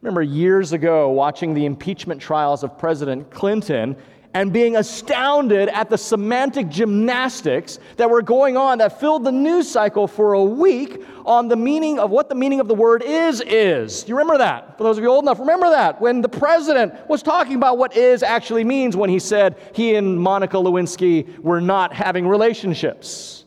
Remember 0.00 0.22
years 0.22 0.72
ago 0.72 1.10
watching 1.10 1.54
the 1.54 1.64
impeachment 1.64 2.20
trials 2.20 2.64
of 2.64 2.76
President 2.76 3.30
Clinton 3.30 3.94
and 4.34 4.52
being 4.52 4.76
astounded 4.76 5.68
at 5.68 5.90
the 5.90 5.98
semantic 5.98 6.68
gymnastics 6.68 7.78
that 7.96 8.08
were 8.08 8.22
going 8.22 8.56
on 8.56 8.78
that 8.78 8.98
filled 8.98 9.24
the 9.24 9.32
news 9.32 9.70
cycle 9.70 10.06
for 10.06 10.32
a 10.32 10.42
week 10.42 11.04
on 11.26 11.48
the 11.48 11.56
meaning 11.56 11.98
of 11.98 12.10
what 12.10 12.28
the 12.28 12.34
meaning 12.34 12.58
of 12.58 12.66
the 12.66 12.74
word 12.74 13.02
is 13.02 13.42
is. 13.42 14.08
You 14.08 14.14
remember 14.16 14.38
that? 14.38 14.78
For 14.78 14.84
those 14.84 14.96
of 14.96 15.04
you 15.04 15.10
old 15.10 15.24
enough, 15.24 15.38
remember 15.38 15.68
that 15.70 16.00
when 16.00 16.22
the 16.22 16.28
president 16.28 16.94
was 17.08 17.22
talking 17.22 17.56
about 17.56 17.76
what 17.76 17.94
is 17.96 18.22
actually 18.22 18.64
means 18.64 18.96
when 18.96 19.10
he 19.10 19.18
said 19.18 19.56
he 19.74 19.94
and 19.96 20.18
Monica 20.18 20.56
Lewinsky 20.56 21.38
were 21.38 21.60
not 21.60 21.92
having 21.92 22.26
relationships, 22.26 23.44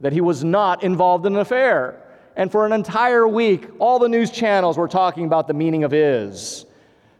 that 0.00 0.12
he 0.12 0.20
was 0.20 0.42
not 0.42 0.82
involved 0.82 1.26
in 1.26 1.34
an 1.34 1.40
affair. 1.40 2.02
And 2.34 2.52
for 2.52 2.66
an 2.66 2.72
entire 2.72 3.26
week, 3.26 3.66
all 3.78 3.98
the 3.98 4.08
news 4.08 4.30
channels 4.30 4.76
were 4.76 4.88
talking 4.88 5.24
about 5.24 5.46
the 5.46 5.54
meaning 5.54 5.84
of 5.84 5.94
is. 5.94 6.65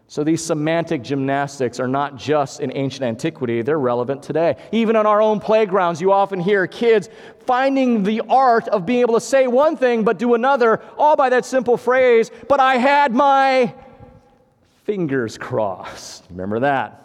So 0.08 0.22
these 0.22 0.44
semantic 0.44 1.02
gymnastics 1.02 1.80
are 1.80 1.88
not 1.88 2.16
just 2.16 2.60
in 2.60 2.72
ancient 2.76 3.02
antiquity, 3.02 3.62
they're 3.62 3.78
relevant 3.78 4.22
today. 4.22 4.56
Even 4.70 4.94
on 4.94 5.04
our 5.04 5.20
own 5.20 5.40
playgrounds, 5.40 6.00
you 6.00 6.12
often 6.12 6.38
hear 6.38 6.66
kids 6.68 7.08
finding 7.44 8.04
the 8.04 8.22
art 8.28 8.68
of 8.68 8.86
being 8.86 9.00
able 9.00 9.14
to 9.14 9.20
say 9.20 9.48
one 9.48 9.76
thing 9.76 10.04
but 10.04 10.18
do 10.18 10.34
another, 10.34 10.80
all 10.96 11.16
by 11.16 11.28
that 11.30 11.44
simple 11.44 11.76
phrase, 11.76 12.30
but 12.48 12.60
I 12.60 12.76
had 12.76 13.12
my 13.12 13.74
fingers 14.84 15.36
crossed. 15.36 16.24
Remember 16.30 16.60
that? 16.60 17.02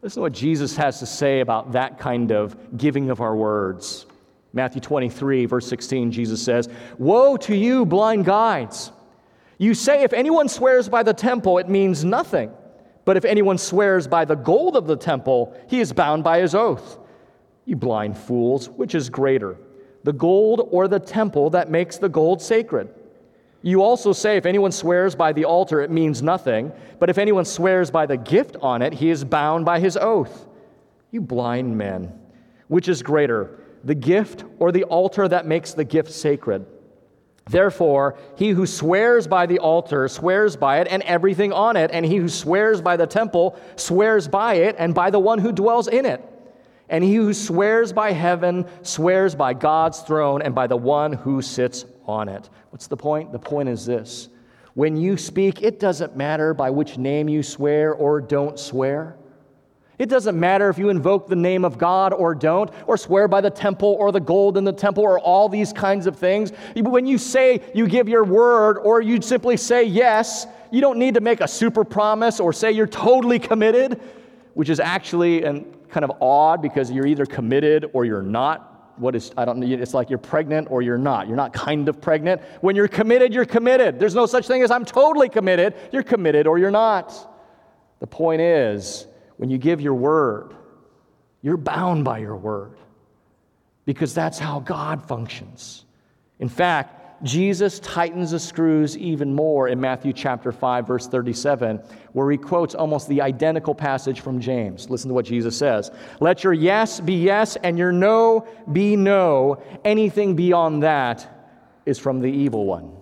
Listen 0.00 0.16
to 0.16 0.22
what 0.22 0.32
Jesus 0.32 0.76
has 0.76 0.98
to 1.00 1.06
say 1.06 1.40
about 1.40 1.72
that 1.72 1.98
kind 1.98 2.32
of 2.32 2.78
giving 2.78 3.10
of 3.10 3.20
our 3.20 3.36
words. 3.36 4.06
Matthew 4.54 4.80
23, 4.80 5.44
verse 5.46 5.66
16, 5.66 6.12
Jesus 6.12 6.42
says, 6.42 6.70
Woe 6.96 7.36
to 7.38 7.54
you, 7.54 7.84
blind 7.84 8.24
guides! 8.24 8.90
You 9.58 9.74
say, 9.74 10.02
if 10.02 10.12
anyone 10.12 10.48
swears 10.48 10.88
by 10.88 11.02
the 11.02 11.14
temple, 11.14 11.58
it 11.58 11.68
means 11.68 12.04
nothing. 12.04 12.52
But 13.04 13.16
if 13.16 13.24
anyone 13.24 13.58
swears 13.58 14.06
by 14.08 14.24
the 14.24 14.34
gold 14.34 14.76
of 14.76 14.86
the 14.86 14.96
temple, 14.96 15.54
he 15.68 15.80
is 15.80 15.92
bound 15.92 16.24
by 16.24 16.40
his 16.40 16.54
oath. 16.54 16.98
You 17.64 17.76
blind 17.76 18.18
fools, 18.18 18.68
which 18.68 18.94
is 18.94 19.08
greater, 19.08 19.56
the 20.02 20.12
gold 20.12 20.68
or 20.70 20.88
the 20.88 20.98
temple 20.98 21.50
that 21.50 21.70
makes 21.70 21.98
the 21.98 22.08
gold 22.08 22.42
sacred? 22.42 22.88
You 23.62 23.82
also 23.82 24.12
say, 24.12 24.36
if 24.36 24.44
anyone 24.44 24.72
swears 24.72 25.14
by 25.14 25.32
the 25.32 25.46
altar, 25.46 25.80
it 25.80 25.90
means 25.90 26.22
nothing. 26.22 26.70
But 26.98 27.08
if 27.08 27.16
anyone 27.16 27.46
swears 27.46 27.90
by 27.90 28.04
the 28.04 28.18
gift 28.18 28.56
on 28.60 28.82
it, 28.82 28.92
he 28.92 29.08
is 29.08 29.24
bound 29.24 29.64
by 29.64 29.80
his 29.80 29.96
oath. 29.96 30.46
You 31.10 31.22
blind 31.22 31.78
men, 31.78 32.12
which 32.68 32.88
is 32.88 33.02
greater, 33.02 33.58
the 33.82 33.94
gift 33.94 34.44
or 34.58 34.70
the 34.70 34.84
altar 34.84 35.28
that 35.28 35.46
makes 35.46 35.72
the 35.72 35.84
gift 35.84 36.12
sacred? 36.12 36.66
Therefore, 37.46 38.16
he 38.36 38.50
who 38.50 38.66
swears 38.66 39.26
by 39.26 39.46
the 39.46 39.58
altar 39.58 40.08
swears 40.08 40.56
by 40.56 40.80
it 40.80 40.88
and 40.90 41.02
everything 41.02 41.52
on 41.52 41.76
it, 41.76 41.90
and 41.92 42.04
he 42.04 42.16
who 42.16 42.28
swears 42.28 42.80
by 42.80 42.96
the 42.96 43.06
temple 43.06 43.58
swears 43.76 44.28
by 44.28 44.54
it 44.54 44.76
and 44.78 44.94
by 44.94 45.10
the 45.10 45.18
one 45.18 45.38
who 45.38 45.52
dwells 45.52 45.88
in 45.88 46.06
it. 46.06 46.24
And 46.88 47.04
he 47.04 47.14
who 47.16 47.34
swears 47.34 47.92
by 47.92 48.12
heaven 48.12 48.66
swears 48.82 49.34
by 49.34 49.54
God's 49.54 50.00
throne 50.00 50.42
and 50.42 50.54
by 50.54 50.66
the 50.66 50.76
one 50.76 51.12
who 51.12 51.42
sits 51.42 51.84
on 52.06 52.28
it. 52.28 52.48
What's 52.70 52.86
the 52.86 52.96
point? 52.96 53.32
The 53.32 53.38
point 53.38 53.68
is 53.68 53.84
this 53.84 54.28
when 54.74 54.96
you 54.96 55.16
speak, 55.16 55.62
it 55.62 55.78
doesn't 55.78 56.16
matter 56.16 56.52
by 56.52 56.70
which 56.70 56.98
name 56.98 57.28
you 57.28 57.42
swear 57.42 57.92
or 57.92 58.20
don't 58.20 58.58
swear. 58.58 59.16
It 59.98 60.08
doesn't 60.08 60.38
matter 60.38 60.68
if 60.68 60.78
you 60.78 60.88
invoke 60.88 61.28
the 61.28 61.36
name 61.36 61.64
of 61.64 61.78
God 61.78 62.12
or 62.12 62.34
don't, 62.34 62.70
or 62.86 62.96
swear 62.96 63.28
by 63.28 63.40
the 63.40 63.50
temple 63.50 63.96
or 63.98 64.10
the 64.10 64.20
gold 64.20 64.56
in 64.56 64.64
the 64.64 64.72
temple 64.72 65.04
or 65.04 65.20
all 65.20 65.48
these 65.48 65.72
kinds 65.72 66.06
of 66.06 66.16
things. 66.16 66.52
When 66.74 67.06
you 67.06 67.16
say 67.16 67.62
you 67.74 67.86
give 67.86 68.08
your 68.08 68.24
word 68.24 68.78
or 68.78 69.00
you 69.00 69.22
simply 69.22 69.56
say 69.56 69.84
yes, 69.84 70.46
you 70.72 70.80
don't 70.80 70.98
need 70.98 71.14
to 71.14 71.20
make 71.20 71.40
a 71.40 71.46
super 71.46 71.84
promise 71.84 72.40
or 72.40 72.52
say 72.52 72.72
you're 72.72 72.88
totally 72.88 73.38
committed, 73.38 74.00
which 74.54 74.68
is 74.68 74.80
actually 74.80 75.42
kind 75.42 76.04
of 76.04 76.10
odd 76.20 76.60
because 76.60 76.90
you're 76.90 77.06
either 77.06 77.26
committed 77.26 77.88
or 77.92 78.04
you're 78.04 78.22
not. 78.22 78.72
What 78.96 79.14
is, 79.14 79.32
I 79.36 79.44
don't 79.44 79.58
know, 79.58 79.66
it's 79.66 79.94
like 79.94 80.10
you're 80.10 80.18
pregnant 80.18 80.68
or 80.70 80.82
you're 80.82 80.98
not. 80.98 81.28
You're 81.28 81.36
not 81.36 81.52
kind 81.52 81.88
of 81.88 82.00
pregnant. 82.00 82.42
When 82.60 82.74
you're 82.74 82.88
committed, 82.88 83.32
you're 83.32 83.44
committed. 83.44 84.00
There's 84.00 84.14
no 84.14 84.26
such 84.26 84.48
thing 84.48 84.62
as 84.62 84.72
I'm 84.72 84.84
totally 84.84 85.28
committed. 85.28 85.74
You're 85.92 86.02
committed 86.02 86.48
or 86.48 86.58
you're 86.58 86.72
not. 86.72 87.12
The 88.00 88.06
point 88.08 88.40
is, 88.40 89.06
when 89.36 89.50
you 89.50 89.58
give 89.58 89.80
your 89.80 89.94
word, 89.94 90.54
you're 91.42 91.56
bound 91.56 92.04
by 92.04 92.18
your 92.18 92.36
word 92.36 92.76
because 93.84 94.14
that's 94.14 94.38
how 94.38 94.60
God 94.60 95.06
functions. 95.06 95.84
In 96.38 96.48
fact, 96.48 97.22
Jesus 97.22 97.78
tightens 97.80 98.32
the 98.32 98.40
screws 98.40 98.98
even 98.98 99.34
more 99.34 99.68
in 99.68 99.80
Matthew 99.80 100.12
chapter 100.12 100.52
5 100.52 100.86
verse 100.86 101.06
37 101.06 101.78
where 102.12 102.30
he 102.30 102.36
quotes 102.36 102.74
almost 102.74 103.08
the 103.08 103.22
identical 103.22 103.74
passage 103.74 104.20
from 104.20 104.40
James. 104.40 104.90
Listen 104.90 105.08
to 105.08 105.14
what 105.14 105.24
Jesus 105.24 105.56
says. 105.56 105.90
Let 106.20 106.44
your 106.44 106.52
yes 106.52 107.00
be 107.00 107.14
yes 107.14 107.56
and 107.56 107.78
your 107.78 107.92
no 107.92 108.46
be 108.72 108.96
no. 108.96 109.62
Anything 109.84 110.36
beyond 110.36 110.82
that 110.82 111.30
is 111.86 111.98
from 111.98 112.20
the 112.20 112.30
evil 112.30 112.66
one. 112.66 112.94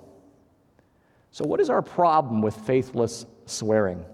So 1.31 1.45
what 1.45 1.61
is 1.61 1.71
our 1.71 1.83
problem 1.83 2.43
with 2.43 2.55
faithless 2.55 3.27
swearing? 3.47 4.05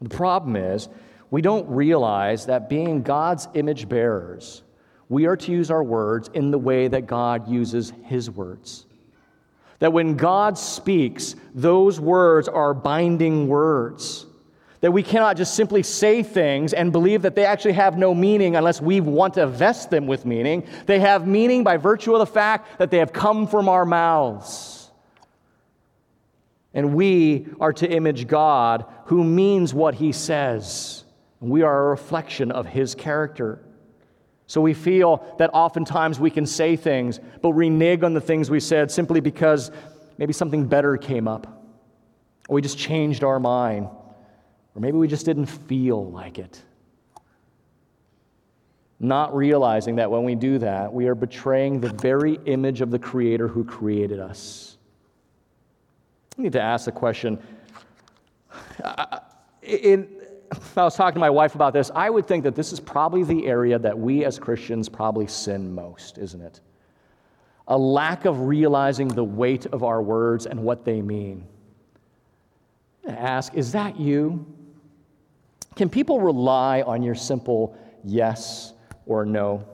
The 0.00 0.08
problem 0.08 0.56
is, 0.56 0.88
we 1.30 1.42
don't 1.42 1.68
realize 1.68 2.46
that 2.46 2.68
being 2.68 3.02
God's 3.02 3.48
image 3.54 3.88
bearers, 3.88 4.62
we 5.08 5.26
are 5.26 5.36
to 5.36 5.52
use 5.52 5.70
our 5.70 5.82
words 5.82 6.30
in 6.34 6.50
the 6.50 6.58
way 6.58 6.88
that 6.88 7.06
God 7.06 7.48
uses 7.48 7.92
his 8.04 8.30
words. 8.30 8.86
That 9.78 9.92
when 9.92 10.16
God 10.16 10.56
speaks, 10.56 11.36
those 11.54 12.00
words 12.00 12.48
are 12.48 12.74
binding 12.74 13.48
words. 13.48 14.26
That 14.80 14.92
we 14.92 15.02
cannot 15.02 15.36
just 15.36 15.54
simply 15.54 15.82
say 15.82 16.22
things 16.22 16.72
and 16.72 16.92
believe 16.92 17.22
that 17.22 17.34
they 17.34 17.44
actually 17.44 17.72
have 17.72 17.98
no 17.98 18.14
meaning 18.14 18.56
unless 18.56 18.80
we 18.80 19.00
want 19.00 19.34
to 19.34 19.46
vest 19.46 19.90
them 19.90 20.06
with 20.06 20.24
meaning. 20.24 20.66
They 20.86 21.00
have 21.00 21.26
meaning 21.26 21.64
by 21.64 21.76
virtue 21.76 22.12
of 22.12 22.20
the 22.20 22.26
fact 22.26 22.78
that 22.78 22.90
they 22.90 22.98
have 22.98 23.12
come 23.12 23.46
from 23.46 23.68
our 23.68 23.84
mouths. 23.84 24.75
And 26.76 26.94
we 26.94 27.46
are 27.58 27.72
to 27.72 27.90
image 27.90 28.28
God 28.28 28.84
who 29.06 29.24
means 29.24 29.72
what 29.72 29.94
he 29.94 30.12
says. 30.12 31.04
We 31.40 31.62
are 31.62 31.86
a 31.86 31.88
reflection 31.88 32.52
of 32.52 32.66
his 32.66 32.94
character. 32.94 33.64
So 34.46 34.60
we 34.60 34.74
feel 34.74 35.24
that 35.38 35.48
oftentimes 35.54 36.20
we 36.20 36.30
can 36.30 36.44
say 36.44 36.76
things, 36.76 37.18
but 37.40 37.54
renege 37.54 38.02
on 38.02 38.12
the 38.12 38.20
things 38.20 38.50
we 38.50 38.60
said 38.60 38.90
simply 38.90 39.20
because 39.20 39.70
maybe 40.18 40.34
something 40.34 40.66
better 40.66 40.98
came 40.98 41.26
up, 41.26 41.46
or 42.46 42.54
we 42.54 42.62
just 42.62 42.76
changed 42.76 43.24
our 43.24 43.40
mind, 43.40 43.86
or 44.74 44.80
maybe 44.80 44.98
we 44.98 45.08
just 45.08 45.24
didn't 45.24 45.46
feel 45.46 46.10
like 46.10 46.38
it. 46.38 46.62
Not 49.00 49.34
realizing 49.34 49.96
that 49.96 50.10
when 50.10 50.24
we 50.24 50.34
do 50.34 50.58
that, 50.58 50.92
we 50.92 51.06
are 51.06 51.14
betraying 51.14 51.80
the 51.80 51.92
very 51.94 52.38
image 52.44 52.82
of 52.82 52.90
the 52.90 52.98
Creator 52.98 53.48
who 53.48 53.64
created 53.64 54.20
us. 54.20 54.75
I 56.38 56.42
need 56.42 56.52
to 56.52 56.60
ask 56.60 56.84
the 56.84 56.92
question. 56.92 57.38
In, 59.62 60.08
I 60.76 60.84
was 60.84 60.94
talking 60.94 61.14
to 61.14 61.20
my 61.20 61.30
wife 61.30 61.54
about 61.54 61.72
this. 61.72 61.90
I 61.94 62.10
would 62.10 62.26
think 62.26 62.44
that 62.44 62.54
this 62.54 62.72
is 62.72 62.80
probably 62.80 63.24
the 63.24 63.46
area 63.46 63.78
that 63.78 63.98
we 63.98 64.24
as 64.24 64.38
Christians 64.38 64.88
probably 64.88 65.26
sin 65.26 65.74
most, 65.74 66.18
isn't 66.18 66.40
it? 66.40 66.60
A 67.68 67.76
lack 67.76 68.26
of 68.26 68.42
realizing 68.42 69.08
the 69.08 69.24
weight 69.24 69.66
of 69.66 69.82
our 69.82 70.00
words 70.02 70.46
and 70.46 70.62
what 70.62 70.84
they 70.84 71.02
mean. 71.02 71.44
Ask, 73.08 73.54
is 73.54 73.72
that 73.72 73.98
you? 73.98 74.46
Can 75.74 75.88
people 75.88 76.20
rely 76.20 76.82
on 76.82 77.02
your 77.02 77.14
simple 77.14 77.76
yes 78.04 78.72
or 79.04 79.24
no? 79.24 79.66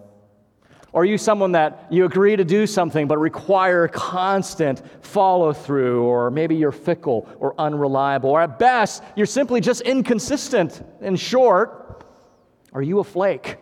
Or 0.92 1.02
are 1.02 1.06
you 1.06 1.16
someone 1.16 1.52
that 1.52 1.86
you 1.90 2.04
agree 2.04 2.36
to 2.36 2.44
do 2.44 2.66
something 2.66 3.08
but 3.08 3.18
require 3.18 3.88
constant 3.88 4.82
follow 5.00 5.52
through? 5.54 6.02
Or 6.02 6.30
maybe 6.30 6.54
you're 6.54 6.72
fickle 6.72 7.28
or 7.38 7.54
unreliable. 7.58 8.30
Or 8.30 8.42
at 8.42 8.58
best, 8.58 9.02
you're 9.16 9.26
simply 9.26 9.60
just 9.60 9.80
inconsistent. 9.82 10.84
In 11.00 11.16
short, 11.16 12.04
are 12.74 12.82
you 12.82 12.98
a 12.98 13.04
flake? 13.04 13.56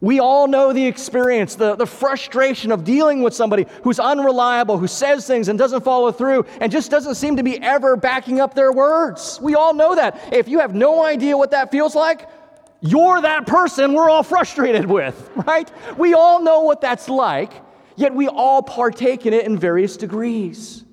We 0.00 0.18
all 0.18 0.48
know 0.48 0.72
the 0.72 0.84
experience, 0.84 1.54
the, 1.54 1.76
the 1.76 1.86
frustration 1.86 2.72
of 2.72 2.82
dealing 2.82 3.22
with 3.22 3.34
somebody 3.34 3.66
who's 3.84 4.00
unreliable, 4.00 4.76
who 4.76 4.88
says 4.88 5.28
things 5.28 5.46
and 5.46 5.56
doesn't 5.56 5.84
follow 5.84 6.10
through, 6.10 6.44
and 6.60 6.72
just 6.72 6.90
doesn't 6.90 7.14
seem 7.14 7.36
to 7.36 7.44
be 7.44 7.62
ever 7.62 7.94
backing 7.94 8.40
up 8.40 8.54
their 8.54 8.72
words. 8.72 9.38
We 9.40 9.54
all 9.54 9.74
know 9.74 9.94
that. 9.94 10.32
If 10.32 10.48
you 10.48 10.58
have 10.58 10.74
no 10.74 11.04
idea 11.04 11.38
what 11.38 11.52
that 11.52 11.70
feels 11.70 11.94
like, 11.94 12.28
you're 12.82 13.20
that 13.20 13.46
person 13.46 13.94
we're 13.94 14.10
all 14.10 14.24
frustrated 14.24 14.86
with, 14.86 15.30
right? 15.46 15.70
We 15.96 16.14
all 16.14 16.42
know 16.42 16.62
what 16.62 16.80
that's 16.80 17.08
like, 17.08 17.52
yet 17.96 18.14
we 18.14 18.28
all 18.28 18.62
partake 18.62 19.24
in 19.24 19.32
it 19.32 19.46
in 19.46 19.56
various 19.56 19.96
degrees. 19.96 20.84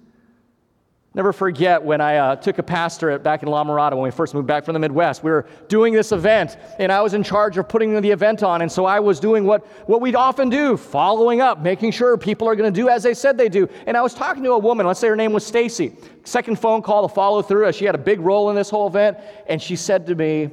Never 1.16 1.34
forget 1.34 1.82
when 1.82 2.02
I 2.02 2.18
uh, 2.18 2.36
took 2.36 2.60
a 2.60 2.64
pastorate 2.64 3.24
back 3.24 3.42
in 3.42 3.50
La 3.50 3.64
Mirada 3.64 3.94
when 3.94 4.04
we 4.04 4.12
first 4.12 4.36
moved 4.36 4.46
back 4.46 4.64
from 4.64 4.74
the 4.74 4.80
Midwest. 4.80 5.24
We 5.24 5.32
were 5.32 5.48
doing 5.68 5.92
this 5.92 6.12
event, 6.12 6.58
and 6.78 6.92
I 6.92 7.02
was 7.02 7.16
in 7.16 7.24
charge 7.24 7.58
of 7.58 7.68
putting 7.68 8.00
the 8.00 8.12
event 8.12 8.44
on. 8.44 8.62
And 8.62 8.72
so 8.72 8.86
I 8.86 9.00
was 9.00 9.20
doing 9.20 9.44
what, 9.44 9.66
what 9.90 10.02
we'd 10.02 10.16
often 10.16 10.50
do, 10.50 10.78
following 10.78 11.42
up, 11.42 11.62
making 11.62 11.92
sure 11.92 12.16
people 12.16 12.48
are 12.48 12.56
going 12.56 12.72
to 12.72 12.80
do 12.82 12.90
as 12.90 13.02
they 13.02 13.16
said 13.16 13.40
they 13.40 13.50
do. 13.50 13.68
And 13.88 13.98
I 13.98 14.04
was 14.04 14.14
talking 14.14 14.44
to 14.44 14.52
a 14.52 14.60
woman, 14.60 14.86
let's 14.86 15.00
say 15.00 15.08
her 15.08 15.16
name 15.16 15.34
was 15.34 15.44
Stacy. 15.44 15.96
Second 16.26 16.60
phone 16.60 16.84
call 16.84 17.08
to 17.08 17.14
follow 17.14 17.42
through 17.42 17.72
she 17.74 17.86
had 17.86 17.96
a 17.96 18.00
big 18.00 18.20
role 18.20 18.52
in 18.52 18.56
this 18.56 18.70
whole 18.70 18.86
event. 18.86 19.18
And 19.48 19.60
she 19.60 19.76
said 19.76 20.06
to 20.06 20.16
me, 20.16 20.52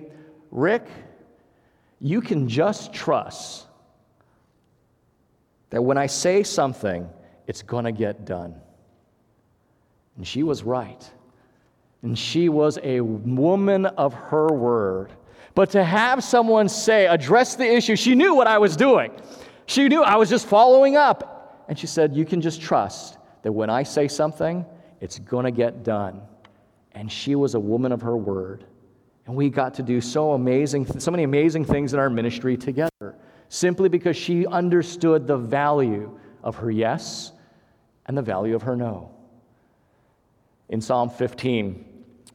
Rick, 0.50 0.86
you 2.00 2.20
can 2.20 2.48
just 2.48 2.92
trust 2.92 3.66
that 5.70 5.82
when 5.82 5.98
I 5.98 6.06
say 6.06 6.42
something, 6.42 7.08
it's 7.46 7.62
going 7.62 7.84
to 7.84 7.92
get 7.92 8.24
done. 8.24 8.54
And 10.16 10.26
she 10.26 10.42
was 10.42 10.62
right. 10.62 11.10
And 12.02 12.18
she 12.18 12.48
was 12.48 12.78
a 12.82 13.00
woman 13.00 13.86
of 13.86 14.14
her 14.14 14.48
word. 14.48 15.12
But 15.54 15.70
to 15.70 15.82
have 15.82 16.22
someone 16.22 16.68
say, 16.68 17.06
address 17.06 17.56
the 17.56 17.64
issue, 17.64 17.96
she 17.96 18.14
knew 18.14 18.34
what 18.34 18.46
I 18.46 18.58
was 18.58 18.76
doing. 18.76 19.12
She 19.66 19.88
knew 19.88 20.02
I 20.02 20.16
was 20.16 20.28
just 20.28 20.46
following 20.46 20.96
up. 20.96 21.64
And 21.68 21.78
she 21.78 21.86
said, 21.86 22.14
You 22.14 22.24
can 22.24 22.40
just 22.40 22.60
trust 22.60 23.18
that 23.42 23.52
when 23.52 23.70
I 23.70 23.82
say 23.82 24.06
something, 24.06 24.64
it's 25.00 25.18
going 25.18 25.44
to 25.44 25.50
get 25.50 25.82
done. 25.82 26.22
And 26.92 27.10
she 27.10 27.34
was 27.34 27.54
a 27.54 27.60
woman 27.60 27.92
of 27.92 28.02
her 28.02 28.16
word. 28.16 28.64
And 29.26 29.34
we 29.34 29.50
got 29.50 29.74
to 29.74 29.82
do 29.82 30.00
so 30.00 30.32
amazing, 30.32 31.00
so 31.00 31.10
many 31.10 31.24
amazing 31.24 31.64
things 31.64 31.92
in 31.92 31.98
our 31.98 32.08
ministry 32.08 32.56
together, 32.56 33.16
simply 33.48 33.88
because 33.88 34.16
she 34.16 34.46
understood 34.46 35.26
the 35.26 35.36
value 35.36 36.18
of 36.44 36.56
her 36.56 36.70
yes 36.70 37.32
and 38.06 38.16
the 38.16 38.22
value 38.22 38.54
of 38.54 38.62
her 38.62 38.76
no. 38.76 39.10
In 40.68 40.80
Psalm 40.80 41.10
15, 41.10 41.84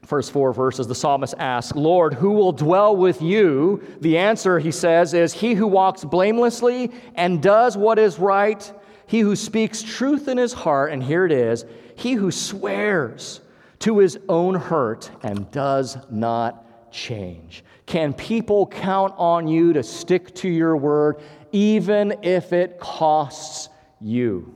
first 0.06 0.32
four 0.32 0.54
verses, 0.54 0.88
the 0.88 0.96
psalmist 0.96 1.34
asks, 1.38 1.76
Lord, 1.76 2.14
who 2.14 2.32
will 2.32 2.52
dwell 2.52 2.96
with 2.96 3.22
you? 3.22 3.82
The 4.02 4.18
answer, 4.18 4.60
he 4.60 4.72
says, 4.72 5.14
is 5.14 5.34
he 5.34 5.54
who 5.54 5.68
walks 5.68 6.04
blamelessly 6.04 6.92
and 7.16 7.42
does 7.42 7.78
what 7.78 8.00
is 8.00 8.20
right, 8.20 8.72
he 9.06 9.22
who 9.22 9.36
speaks 9.36 9.82
truth 9.82 10.28
in 10.28 10.38
his 10.38 10.52
heart, 10.52 10.92
and 10.92 11.02
here 11.02 11.26
it 11.26 11.32
is, 11.32 11.66
he 11.96 12.14
who 12.14 12.32
swears 12.32 13.42
to 13.80 14.00
his 14.00 14.20
own 14.28 14.56
hurt 14.56 15.10
and 15.24 15.50
does 15.52 15.98
not 16.10 16.66
change. 16.92 17.64
Can 17.86 18.14
people 18.14 18.68
count 18.68 19.14
on 19.18 19.48
you 19.48 19.74
to 19.74 19.84
stick 19.84 20.34
to 20.36 20.50
your 20.50 20.78
word, 20.78 21.22
even 21.52 22.20
if 22.24 22.54
it 22.54 22.80
costs 22.80 23.70
you? 24.00 24.56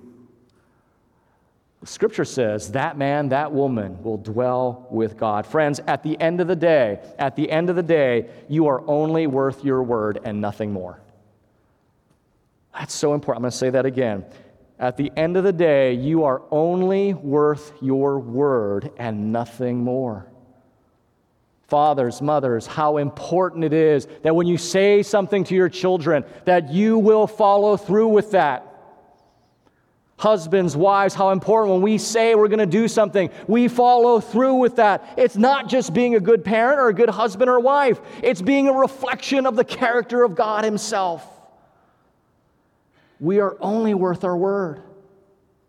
Scripture 1.85 2.25
says 2.25 2.71
that 2.71 2.97
man, 2.97 3.29
that 3.29 3.51
woman 3.51 4.01
will 4.01 4.17
dwell 4.17 4.87
with 4.89 5.17
God. 5.17 5.45
Friends, 5.45 5.79
at 5.85 6.01
the 6.01 6.19
end 6.19 6.41
of 6.41 6.47
the 6.47 6.55
day, 6.55 6.99
at 7.19 7.35
the 7.35 7.49
end 7.51 7.69
of 7.69 7.75
the 7.75 7.83
day, 7.83 8.27
you 8.49 8.67
are 8.67 8.83
only 8.87 9.27
worth 9.27 9.63
your 9.63 9.83
word 9.83 10.19
and 10.23 10.41
nothing 10.41 10.73
more. 10.73 10.99
That's 12.73 12.93
so 12.93 13.13
important. 13.13 13.37
I'm 13.37 13.43
going 13.43 13.51
to 13.51 13.57
say 13.57 13.69
that 13.69 13.85
again. 13.85 14.25
At 14.79 14.97
the 14.97 15.11
end 15.15 15.37
of 15.37 15.43
the 15.43 15.53
day, 15.53 15.93
you 15.93 16.23
are 16.23 16.41
only 16.51 17.13
worth 17.13 17.71
your 17.81 18.19
word 18.19 18.91
and 18.97 19.31
nothing 19.31 19.77
more. 19.77 20.27
Fathers, 21.67 22.22
mothers, 22.22 22.67
how 22.67 22.98
important 22.98 23.63
it 23.63 23.74
is 23.74 24.07
that 24.22 24.36
when 24.36 24.45
you 24.45 24.57
say 24.57 25.01
something 25.01 25.43
to 25.45 25.55
your 25.55 25.69
children, 25.69 26.24
that 26.45 26.72
you 26.72 27.00
will 27.00 27.25
follow 27.25 27.75
through 27.75 28.10
with 28.10 28.31
that. 28.31 28.72
Husbands, 30.17 30.77
wives, 30.77 31.13
how 31.15 31.31
important 31.31 31.74
when 31.74 31.81
we 31.81 31.98
say 31.98 32.36
we're 32.36 32.48
going 32.48 32.60
to 32.60 32.65
do 32.67 32.88
something, 32.88 33.31
we 33.48 33.67
follow 33.67 34.19
through 34.19 34.55
with 34.55 34.75
that. 34.75 35.15
It's 35.17 35.36
not 35.36 35.67
just 35.67 35.93
being 35.93 36.15
a 36.15 36.19
good 36.19 36.45
parent 36.45 36.79
or 36.79 36.88
a 36.88 36.93
good 36.93 37.10
husband 37.10 37.50
or 37.50 37.60
wife, 37.60 38.00
it's 38.22 38.41
being 38.41 38.67
a 38.67 38.74
reflection 38.74 39.45
of 39.48 39.55
the 39.55 39.65
character 39.65 40.24
of 40.24 40.36
God 40.36 40.63
Himself. 40.63 41.27
We 43.19 43.39
are 43.39 43.57
only 43.60 43.93
worth 43.93 44.24
our 44.24 44.38
word 44.38 44.84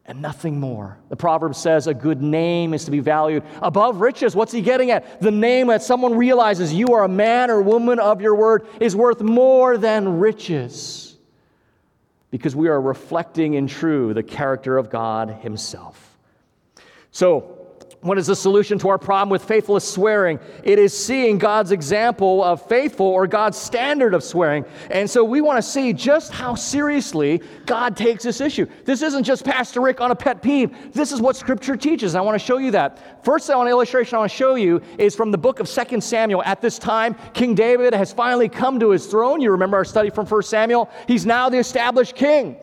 and 0.07 0.23
nothing 0.23 0.61
more. 0.61 0.99
The 1.09 1.17
proverb 1.17 1.55
says 1.55 1.87
a 1.87 1.95
good 1.95 2.23
name 2.23 2.75
is 2.75 2.85
to 2.85 2.91
be 2.91 3.01
valued 3.01 3.43
above 3.61 4.01
riches. 4.01 4.37
What's 4.37 4.53
he 4.53 4.63
getting 4.63 4.91
at? 4.93 5.21
The 5.21 5.33
name 5.33 5.67
that 5.67 5.83
someone 5.83 6.17
realizes 6.17 6.73
you 6.73 6.95
are 6.95 7.05
a 7.05 7.09
man 7.09 7.51
or 7.51 7.61
woman 7.61 7.99
of 7.99 8.21
your 8.21 8.35
word 8.35 8.67
is 8.81 8.95
worth 8.95 9.21
more 9.21 9.77
than 9.77 10.19
riches 10.19 11.17
because 12.31 12.55
we 12.55 12.69
are 12.69 12.81
reflecting 12.81 13.55
in 13.55 13.67
true 13.67 14.15
the 14.15 14.23
character 14.23 14.79
of 14.79 14.91
God 14.91 15.31
Himself. 15.31 16.17
So, 17.11 17.56
what 18.07 18.19
is 18.19 18.27
the 18.27 18.37
solution 18.37 18.79
to 18.79 18.89
our 18.89 18.99
problem 18.99 19.29
with 19.29 19.45
faithless 19.45 19.87
swearing? 19.87 20.39
It 20.63 20.79
is 20.79 20.97
seeing 20.97 21.39
God's 21.39 21.73
example 21.73 22.43
of 22.45 22.67
faithful 22.69 23.07
or 23.07 23.27
God's 23.27 23.59
standard 23.59 24.15
of 24.15 24.23
swearing. 24.23 24.65
And 24.91 25.09
so 25.09 25.25
we 25.25 25.41
want 25.41 25.59
to 25.59 25.63
see 25.63 25.93
just 25.93 26.33
how 26.33 26.55
seriously 26.55 27.41
God 27.65 27.97
takes 27.97 28.25
this 28.25 28.41
issue. 28.41 28.67
This 28.85 29.03
isn't 29.03 29.25
just 29.25 29.45
Pastor 29.45 29.81
Rick 29.81 30.01
on 30.01 30.11
a 30.11 30.15
pet 30.15 30.43
peeve. 30.43 30.93
This 30.93 31.13
is 31.13 31.21
what 31.21 31.37
Scripture 31.37 31.77
teaches. 31.77 32.15
I 32.15 32.21
want 32.21 32.35
to 32.35 32.45
show 32.45 32.59
you 32.59 32.71
that. 32.73 33.25
First, 33.25 33.51
I 33.51 33.57
want 33.57 33.69
an 33.69 33.73
illustration 33.73 34.17
I 34.17 34.19
want 34.21 34.31
to 34.31 34.37
show 34.37 34.55
you 34.55 34.81
is 34.99 35.15
from 35.15 35.31
the 35.31 35.39
book 35.39 35.61
of 35.61 35.69
2 35.69 36.01
Samuel. 36.01 36.43
At 36.45 36.61
this 36.61 36.79
time, 36.79 37.17
King 37.35 37.55
David 37.55 37.95
has 37.95 38.13
finally 38.13 38.49
come 38.49 38.79
to 38.81 38.91
his 38.91 39.07
throne. 39.07 39.41
You 39.41 39.51
remember 39.51 39.77
our 39.77 39.85
study 39.85 40.11
from 40.11 40.27
1 40.27 40.43
Samuel? 40.43 40.91
He's 41.09 41.27
now 41.27 41.49
the 41.49 41.59
established 41.59 42.15
king. 42.15 42.57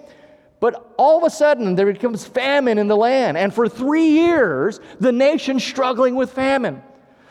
But 0.64 0.94
all 0.96 1.18
of 1.18 1.26
a 1.26 1.30
sudden, 1.30 1.76
there 1.76 1.92
becomes 1.92 2.26
famine 2.26 2.78
in 2.78 2.88
the 2.88 2.96
land. 2.96 3.36
And 3.38 3.54
for 3.54 3.68
three 3.68 4.08
years, 4.08 4.80
the 4.98 5.12
nation's 5.12 5.62
struggling 5.62 6.16
with 6.16 6.32
famine. 6.32 6.82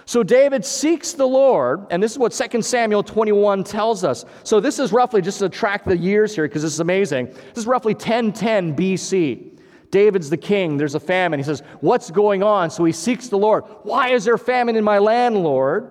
So 0.04 0.22
David 0.22 0.66
seeks 0.66 1.14
the 1.14 1.26
Lord, 1.26 1.86
and 1.90 2.02
this 2.02 2.12
is 2.12 2.18
what 2.18 2.32
2 2.32 2.60
Samuel 2.60 3.02
21 3.02 3.64
tells 3.64 4.04
us. 4.04 4.26
So 4.44 4.60
this 4.60 4.78
is 4.78 4.92
roughly, 4.92 5.22
just 5.22 5.38
to 5.38 5.48
track 5.48 5.84
the 5.84 5.96
years 5.96 6.34
here, 6.34 6.46
because 6.46 6.60
this 6.60 6.74
is 6.74 6.80
amazing. 6.80 7.28
This 7.28 7.56
is 7.56 7.66
roughly 7.66 7.94
1010 7.94 8.76
BC. 8.76 9.58
David's 9.90 10.28
the 10.28 10.36
king. 10.36 10.76
There's 10.76 10.94
a 10.94 11.00
famine. 11.00 11.40
He 11.40 11.44
says, 11.44 11.62
What's 11.80 12.10
going 12.10 12.42
on? 12.42 12.68
So 12.68 12.84
he 12.84 12.92
seeks 12.92 13.28
the 13.28 13.38
Lord. 13.38 13.64
Why 13.82 14.10
is 14.10 14.24
there 14.24 14.36
famine 14.36 14.76
in 14.76 14.84
my 14.84 14.98
land, 14.98 15.42
Lord? 15.42 15.90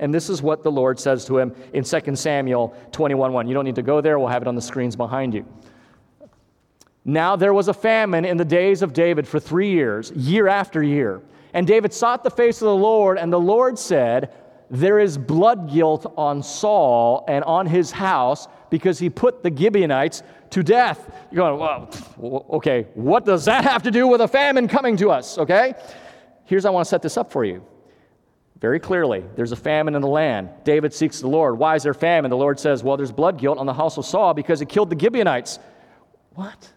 And 0.00 0.14
this 0.14 0.30
is 0.30 0.40
what 0.40 0.62
the 0.62 0.72
Lord 0.72 0.98
says 0.98 1.26
to 1.26 1.36
him 1.36 1.54
in 1.74 1.84
2 1.84 2.16
Samuel 2.16 2.74
21 2.92 3.34
1. 3.34 3.46
You 3.46 3.52
don't 3.52 3.66
need 3.66 3.74
to 3.74 3.82
go 3.82 4.00
there, 4.00 4.18
we'll 4.18 4.28
have 4.28 4.40
it 4.40 4.48
on 4.48 4.54
the 4.54 4.62
screens 4.62 4.96
behind 4.96 5.34
you. 5.34 5.44
Now 7.04 7.36
there 7.36 7.54
was 7.54 7.68
a 7.68 7.74
famine 7.74 8.24
in 8.24 8.36
the 8.36 8.44
days 8.44 8.82
of 8.82 8.92
David 8.92 9.26
for 9.26 9.40
three 9.40 9.70
years, 9.70 10.10
year 10.12 10.48
after 10.48 10.82
year. 10.82 11.22
And 11.54 11.66
David 11.66 11.92
sought 11.92 12.22
the 12.22 12.30
face 12.30 12.60
of 12.60 12.66
the 12.66 12.76
Lord, 12.76 13.18
and 13.18 13.32
the 13.32 13.40
Lord 13.40 13.78
said, 13.78 14.34
There 14.70 14.98
is 14.98 15.16
blood 15.16 15.72
guilt 15.72 16.12
on 16.16 16.42
Saul 16.42 17.24
and 17.26 17.42
on 17.44 17.66
his 17.66 17.90
house 17.90 18.46
because 18.70 18.98
he 18.98 19.08
put 19.08 19.42
the 19.42 19.54
Gibeonites 19.54 20.22
to 20.50 20.62
death. 20.62 21.10
You're 21.30 21.58
going, 21.58 21.58
well, 22.18 22.46
okay, 22.50 22.86
what 22.94 23.24
does 23.24 23.44
that 23.46 23.64
have 23.64 23.82
to 23.84 23.90
do 23.90 24.06
with 24.06 24.20
a 24.20 24.28
famine 24.28 24.68
coming 24.68 24.96
to 24.98 25.10
us? 25.10 25.38
Okay? 25.38 25.74
Here's 26.44 26.64
I 26.64 26.70
want 26.70 26.84
to 26.86 26.88
set 26.88 27.02
this 27.02 27.16
up 27.16 27.32
for 27.32 27.44
you. 27.44 27.64
Very 28.60 28.80
clearly, 28.80 29.24
there's 29.36 29.52
a 29.52 29.56
famine 29.56 29.94
in 29.94 30.02
the 30.02 30.08
land. 30.08 30.50
David 30.64 30.92
seeks 30.92 31.20
the 31.20 31.28
Lord. 31.28 31.58
Why 31.58 31.76
is 31.76 31.84
there 31.84 31.94
famine? 31.94 32.28
The 32.28 32.36
Lord 32.36 32.58
says, 32.58 32.82
Well, 32.82 32.96
there's 32.96 33.12
blood 33.12 33.38
guilt 33.38 33.58
on 33.58 33.66
the 33.66 33.74
house 33.74 33.96
of 33.98 34.04
Saul 34.04 34.34
because 34.34 34.58
he 34.58 34.66
killed 34.66 34.90
the 34.90 34.98
Gibeonites. 34.98 35.60
What? 36.34 36.72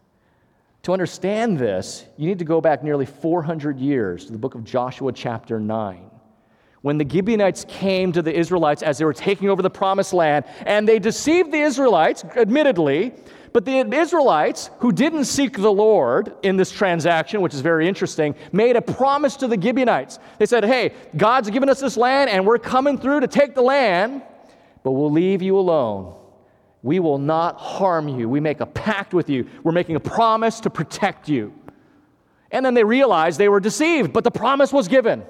To 0.83 0.93
understand 0.93 1.59
this, 1.59 2.05
you 2.17 2.27
need 2.27 2.39
to 2.39 2.45
go 2.45 2.59
back 2.59 2.83
nearly 2.83 3.05
400 3.05 3.79
years 3.79 4.25
to 4.25 4.31
the 4.31 4.39
book 4.39 4.55
of 4.55 4.63
Joshua, 4.63 5.11
chapter 5.11 5.59
9. 5.59 6.09
When 6.81 6.97
the 6.97 7.07
Gibeonites 7.07 7.65
came 7.67 8.11
to 8.13 8.23
the 8.23 8.35
Israelites 8.35 8.81
as 8.81 8.97
they 8.97 9.05
were 9.05 9.13
taking 9.13 9.49
over 9.49 9.61
the 9.61 9.69
promised 9.69 10.13
land, 10.13 10.45
and 10.65 10.87
they 10.87 10.97
deceived 10.97 11.51
the 11.51 11.61
Israelites, 11.61 12.23
admittedly, 12.35 13.13
but 13.53 13.65
the 13.65 13.79
Israelites, 13.93 14.71
who 14.79 14.91
didn't 14.91 15.25
seek 15.25 15.57
the 15.57 15.71
Lord 15.71 16.33
in 16.41 16.57
this 16.57 16.71
transaction, 16.71 17.41
which 17.41 17.53
is 17.53 17.61
very 17.61 17.87
interesting, 17.87 18.33
made 18.51 18.75
a 18.75 18.81
promise 18.81 19.35
to 19.37 19.47
the 19.47 19.61
Gibeonites. 19.61 20.17
They 20.39 20.47
said, 20.47 20.63
Hey, 20.63 20.93
God's 21.15 21.51
given 21.51 21.69
us 21.69 21.79
this 21.79 21.97
land, 21.97 22.31
and 22.31 22.47
we're 22.47 22.57
coming 22.57 22.97
through 22.97 23.19
to 23.19 23.27
take 23.27 23.53
the 23.53 23.61
land, 23.61 24.23
but 24.83 24.93
we'll 24.93 25.11
leave 25.11 25.43
you 25.43 25.59
alone. 25.59 26.15
We 26.83 26.99
will 26.99 27.19
not 27.19 27.57
harm 27.57 28.07
you. 28.07 28.27
We 28.27 28.39
make 28.39 28.59
a 28.59 28.65
pact 28.65 29.13
with 29.13 29.29
you. 29.29 29.47
We're 29.63 29.71
making 29.71 29.95
a 29.95 29.99
promise 29.99 30.59
to 30.61 30.69
protect 30.69 31.29
you. 31.29 31.53
And 32.51 32.65
then 32.65 32.73
they 32.73 32.83
realized 32.83 33.39
they 33.39 33.49
were 33.49 33.59
deceived, 33.59 34.11
but 34.11 34.23
the 34.23 34.31
promise 34.31 34.73
was 34.73 34.87
given. 34.87 35.23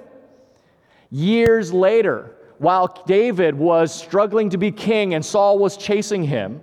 Years 1.11 1.73
later, 1.73 2.35
while 2.57 3.03
David 3.05 3.55
was 3.55 3.93
struggling 3.93 4.49
to 4.51 4.57
be 4.57 4.71
king 4.71 5.13
and 5.13 5.23
Saul 5.23 5.59
was 5.59 5.77
chasing 5.77 6.23
him, 6.23 6.61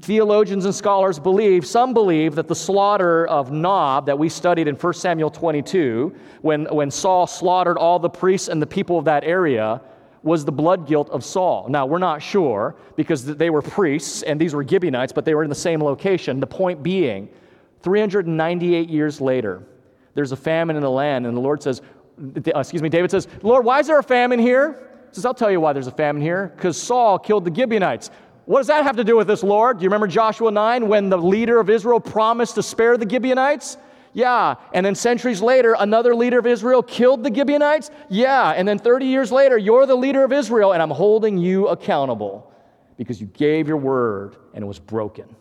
theologians 0.00 0.64
and 0.64 0.74
scholars 0.74 1.18
believe, 1.18 1.66
some 1.66 1.92
believe 1.92 2.34
that 2.36 2.48
the 2.48 2.54
slaughter 2.54 3.26
of 3.26 3.50
Nob 3.50 4.06
that 4.06 4.18
we 4.18 4.28
studied 4.28 4.68
in 4.68 4.76
1 4.76 4.92
Samuel 4.94 5.30
22, 5.30 6.14
when, 6.40 6.64
when 6.66 6.90
Saul 6.90 7.26
slaughtered 7.26 7.76
all 7.76 7.98
the 7.98 8.08
priests 8.08 8.48
and 8.48 8.62
the 8.62 8.66
people 8.66 8.98
of 8.98 9.04
that 9.04 9.24
area, 9.24 9.80
was 10.26 10.44
the 10.44 10.52
blood 10.52 10.86
guilt 10.86 11.08
of 11.10 11.24
Saul. 11.24 11.68
Now, 11.68 11.86
we're 11.86 11.98
not 11.98 12.20
sure 12.20 12.74
because 12.96 13.24
they 13.24 13.48
were 13.48 13.62
priests 13.62 14.22
and 14.22 14.40
these 14.40 14.54
were 14.54 14.66
Gibeonites, 14.66 15.12
but 15.12 15.24
they 15.24 15.34
were 15.34 15.44
in 15.44 15.48
the 15.48 15.54
same 15.54 15.80
location. 15.80 16.40
The 16.40 16.46
point 16.46 16.82
being, 16.82 17.28
398 17.82 18.88
years 18.88 19.20
later, 19.20 19.62
there's 20.14 20.32
a 20.32 20.36
famine 20.36 20.74
in 20.74 20.82
the 20.82 20.90
land. 20.90 21.26
And 21.26 21.36
the 21.36 21.40
Lord 21.40 21.62
says, 21.62 21.80
uh, 22.18 22.58
excuse 22.58 22.82
me, 22.82 22.88
David 22.88 23.10
says, 23.10 23.28
Lord, 23.42 23.64
why 23.64 23.78
is 23.78 23.86
there 23.86 23.98
a 23.98 24.02
famine 24.02 24.40
here? 24.40 24.90
He 25.10 25.14
says, 25.14 25.24
I'll 25.24 25.34
tell 25.34 25.50
you 25.50 25.60
why 25.60 25.72
there's 25.72 25.86
a 25.86 25.92
famine 25.92 26.20
here. 26.20 26.52
Because 26.56 26.76
Saul 26.76 27.18
killed 27.18 27.44
the 27.44 27.54
Gibeonites. 27.54 28.10
What 28.46 28.58
does 28.58 28.66
that 28.66 28.82
have 28.82 28.96
to 28.96 29.04
do 29.04 29.16
with 29.16 29.28
this, 29.28 29.44
Lord? 29.44 29.78
Do 29.78 29.84
you 29.84 29.88
remember 29.88 30.08
Joshua 30.08 30.50
9 30.50 30.88
when 30.88 31.08
the 31.08 31.18
leader 31.18 31.60
of 31.60 31.70
Israel 31.70 32.00
promised 32.00 32.56
to 32.56 32.62
spare 32.62 32.96
the 32.96 33.08
Gibeonites? 33.08 33.76
Yeah. 34.16 34.54
And 34.72 34.86
then 34.86 34.94
centuries 34.94 35.42
later, 35.42 35.76
another 35.78 36.14
leader 36.14 36.38
of 36.38 36.46
Israel 36.46 36.82
killed 36.82 37.22
the 37.22 37.32
Gibeonites? 37.32 37.90
Yeah. 38.08 38.50
And 38.52 38.66
then 38.66 38.78
30 38.78 39.04
years 39.04 39.30
later, 39.30 39.58
you're 39.58 39.84
the 39.84 39.94
leader 39.94 40.24
of 40.24 40.32
Israel, 40.32 40.72
and 40.72 40.80
I'm 40.82 40.90
holding 40.90 41.36
you 41.36 41.68
accountable 41.68 42.50
because 42.96 43.20
you 43.20 43.26
gave 43.26 43.68
your 43.68 43.76
word 43.76 44.36
and 44.54 44.64
it 44.64 44.66
was 44.66 44.78
broken. 44.78 45.36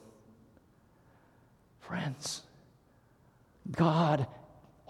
Friends, 1.79 2.41
God 3.71 4.27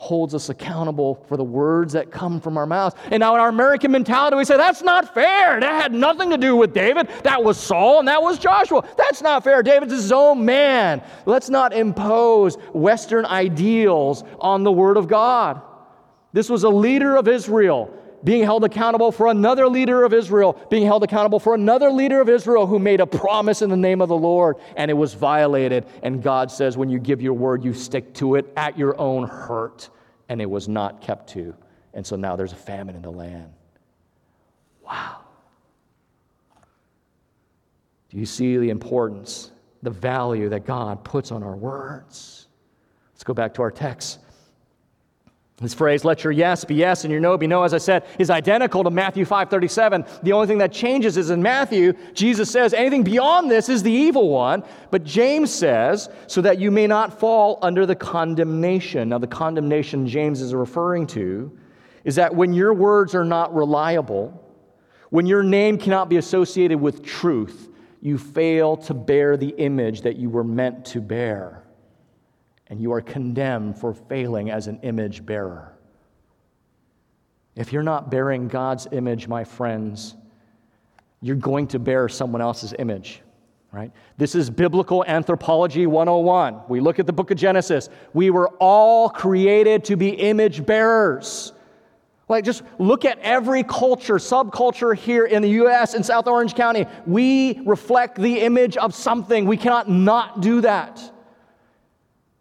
holds 0.06 0.36
us 0.36 0.50
accountable 0.50 1.26
for 1.28 1.36
the 1.36 1.44
words 1.44 1.92
that 1.94 2.12
come 2.12 2.40
from 2.40 2.58
our 2.58 2.68
mouths. 2.68 2.96
And 3.10 3.20
now, 3.22 3.34
in 3.34 3.42
our 3.42 3.50
American 3.50 3.92
mentality, 3.92 4.38
we 4.38 4.46
say, 4.46 4.56
that's 4.56 4.84
not 4.84 5.14
fair. 5.16 5.60
That 5.60 5.82
had 5.82 5.94
nothing 5.94 6.30
to 6.30 6.38
do 6.38 6.56
with 6.56 6.76
David. 6.76 7.10
That 7.24 7.44
was 7.44 7.58
Saul 7.58 8.00
and 8.00 8.08
that 8.08 8.22
was 8.22 8.38
Joshua. 8.38 8.88
That's 8.98 9.24
not 9.24 9.44
fair. 9.44 9.64
David's 9.64 9.94
his 9.94 10.12
own 10.12 10.46
man. 10.46 11.02
Let's 11.26 11.50
not 11.50 11.74
impose 11.74 12.56
Western 12.74 13.26
ideals 13.26 14.24
on 14.40 14.64
the 14.64 14.72
Word 14.72 14.98
of 14.98 15.08
God. 15.08 15.60
This 16.34 16.50
was 16.50 16.64
a 16.64 16.70
leader 16.70 17.16
of 17.16 17.28
Israel 17.28 17.92
being 18.26 18.44
held 18.44 18.64
accountable 18.64 19.12
for 19.12 19.28
another 19.28 19.68
leader 19.68 20.04
of 20.04 20.12
Israel, 20.12 20.60
being 20.70 20.86
held 20.86 21.04
accountable 21.04 21.40
for 21.40 21.54
another 21.54 21.92
leader 21.92 22.20
of 22.20 22.28
Israel 22.28 22.66
who 22.66 22.80
made 22.80 23.00
a 23.00 23.06
promise 23.06 23.62
in 23.62 23.70
the 23.70 23.78
name 23.78 24.02
of 24.02 24.10
the 24.10 24.18
Lord 24.18 24.58
and 24.76 24.90
it 24.90 24.96
was 24.96 25.14
violated. 25.14 25.86
And 26.02 26.22
God 26.22 26.52
says, 26.52 26.76
when 26.76 26.90
you 26.90 26.98
give 26.98 27.22
your 27.22 27.34
word, 27.34 27.64
you 27.64 27.74
stick 27.74 28.14
to 28.16 28.36
it 28.36 28.52
at 28.58 28.78
your 28.78 29.00
own 29.00 29.28
hurt. 29.28 29.90
And 30.28 30.42
it 30.42 30.50
was 30.50 30.68
not 30.68 31.02
kept 31.02 31.30
to. 31.34 31.56
And 31.94 32.06
so 32.06 32.16
now 32.16 32.36
there's 32.36 32.52
a 32.52 32.58
famine 32.58 32.96
in 32.96 33.04
the 33.04 33.12
land. 33.12 33.54
Wow. 34.84 35.20
Do 38.10 38.18
you 38.18 38.26
see 38.26 38.58
the 38.58 38.72
importance, 38.72 39.52
the 39.84 39.92
value 39.92 40.50
that 40.50 40.66
God 40.66 41.04
puts 41.04 41.32
on 41.32 41.44
our 41.44 41.56
words? 41.56 42.48
Let's 43.14 43.24
go 43.24 43.36
back 43.36 43.54
to 43.56 43.62
our 43.62 43.72
text. 43.72 44.20
This 45.62 45.74
phrase, 45.74 46.04
let 46.04 46.26
your 46.26 46.34
yes 46.34 46.66
be 46.66 46.76
yes 46.76 47.06
and 47.06 47.12
your 47.12 47.22
no 47.22 47.38
be 47.38 47.48
no, 47.48 47.64
as 47.64 47.74
I 47.74 47.78
said, 47.78 48.06
is 48.20 48.30
identical 48.30 48.84
to 48.84 48.90
Matthew 48.90 49.24
5:37. 49.24 50.06
The 50.22 50.34
only 50.34 50.48
thing 50.48 50.58
that 50.58 50.74
changes 50.74 51.16
is 51.16 51.30
in 51.30 51.42
Matthew, 51.42 51.94
Jesus 52.14 52.52
says 52.52 52.74
anything 52.74 53.04
beyond 53.04 53.50
this 53.50 53.70
is 53.70 53.82
the 53.82 53.92
evil 53.92 54.30
one. 54.30 54.64
But 54.92 55.06
James 55.06 55.54
says, 55.54 56.10
so 56.28 56.42
that 56.42 56.60
you 56.60 56.72
may 56.72 56.88
not 56.88 57.18
fall 57.18 57.58
under 57.62 57.86
the 57.86 57.96
condemnation. 57.96 59.08
Now, 59.10 59.18
the 59.18 59.28
condemnation 59.28 60.08
James 60.08 60.42
is 60.42 60.54
referring 60.54 61.08
to 61.08 61.58
is 62.04 62.16
that 62.16 62.36
when 62.36 62.54
your 62.54 62.74
words 62.74 63.16
are 63.16 63.26
not 63.26 63.56
reliable, 63.56 64.42
when 65.10 65.26
your 65.26 65.42
name 65.42 65.78
cannot 65.78 66.10
be 66.10 66.18
associated 66.18 66.82
with 66.82 67.02
truth, 67.02 67.70
you 68.02 68.18
fail 68.18 68.76
to 68.76 68.94
bear 68.94 69.38
the 69.38 69.56
image 69.58 70.02
that 70.02 70.18
you 70.18 70.30
were 70.30 70.44
meant 70.44 70.84
to 70.88 71.00
bear 71.00 71.65
and 72.68 72.82
you 72.82 72.92
are 72.94 73.02
condemned 73.02 73.78
for 73.78 73.94
failing 73.94 74.50
as 74.50 74.68
an 74.68 74.80
image 74.82 75.26
bearer. 75.26 75.74
If 77.56 77.72
you're 77.72 77.84
not 77.84 78.10
bearing 78.10 78.48
God's 78.48 78.88
image, 78.92 79.28
my 79.28 79.44
friends, 79.44 80.16
you're 81.22 81.36
going 81.36 81.68
to 81.68 81.80
bear 81.80 82.10
someone 82.10 82.42
else's 82.42 82.74
image, 82.78 83.22
right? 83.72 83.92
This 84.18 84.36
is 84.36 84.50
biblical 84.50 85.06
anthropology 85.06 85.88
101. 85.88 86.62
We 86.68 86.80
look 86.82 87.00
at 87.00 87.06
the 87.06 87.14
book 87.14 87.32
of 87.32 87.38
Genesis. 87.38 87.90
We 88.14 88.30
were 88.30 88.50
all 88.60 89.10
created 89.10 89.86
to 89.86 89.96
be 89.96 90.10
image 90.10 90.66
bearers. 90.66 91.54
Like, 92.28 92.44
just 92.44 92.64
look 92.80 93.06
at 93.06 93.20
every 93.20 93.64
culture, 93.64 94.16
subculture 94.16 94.96
here 94.96 95.26
in 95.26 95.44
the 95.44 95.50
US 95.50 95.94
in 95.94 96.04
South 96.04 96.28
Orange 96.28 96.56
County. 96.56 96.88
We 97.06 97.62
reflect 97.66 98.18
the 98.18 98.40
image 98.42 98.78
of 98.78 98.96
something. 98.96 99.46
We 99.46 99.58
cannot 99.58 99.90
not 99.90 100.42
do 100.42 100.62
that. 100.62 101.12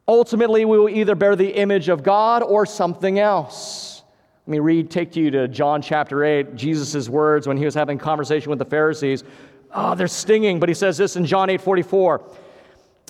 Ultimately, 0.06 0.64
we 0.64 0.78
will 0.78 0.88
either 0.88 1.14
bear 1.14 1.34
the 1.34 1.48
image 1.48 1.88
of 1.88 2.02
God 2.02 2.42
or 2.42 2.66
something 2.66 3.18
else. 3.18 4.02
Let 4.46 4.52
me 4.52 4.58
read, 4.58 4.90
take 4.90 5.16
you 5.16 5.30
to 5.30 5.48
John 5.48 5.80
chapter 5.80 6.22
8, 6.22 6.54
Jesus' 6.54 7.08
words 7.08 7.46
when 7.46 7.56
he 7.56 7.64
was 7.64 7.74
having 7.74 7.96
conversation 7.96 8.50
with 8.50 8.58
the 8.58 8.66
Pharisees. 8.66 9.24
Oh, 9.72 9.94
they're 9.94 10.06
stinging, 10.06 10.60
but 10.60 10.68
he 10.68 10.74
says 10.74 10.98
this 10.98 11.16
in 11.16 11.24
John 11.24 11.48
8 11.48 11.60
44. 11.60 12.30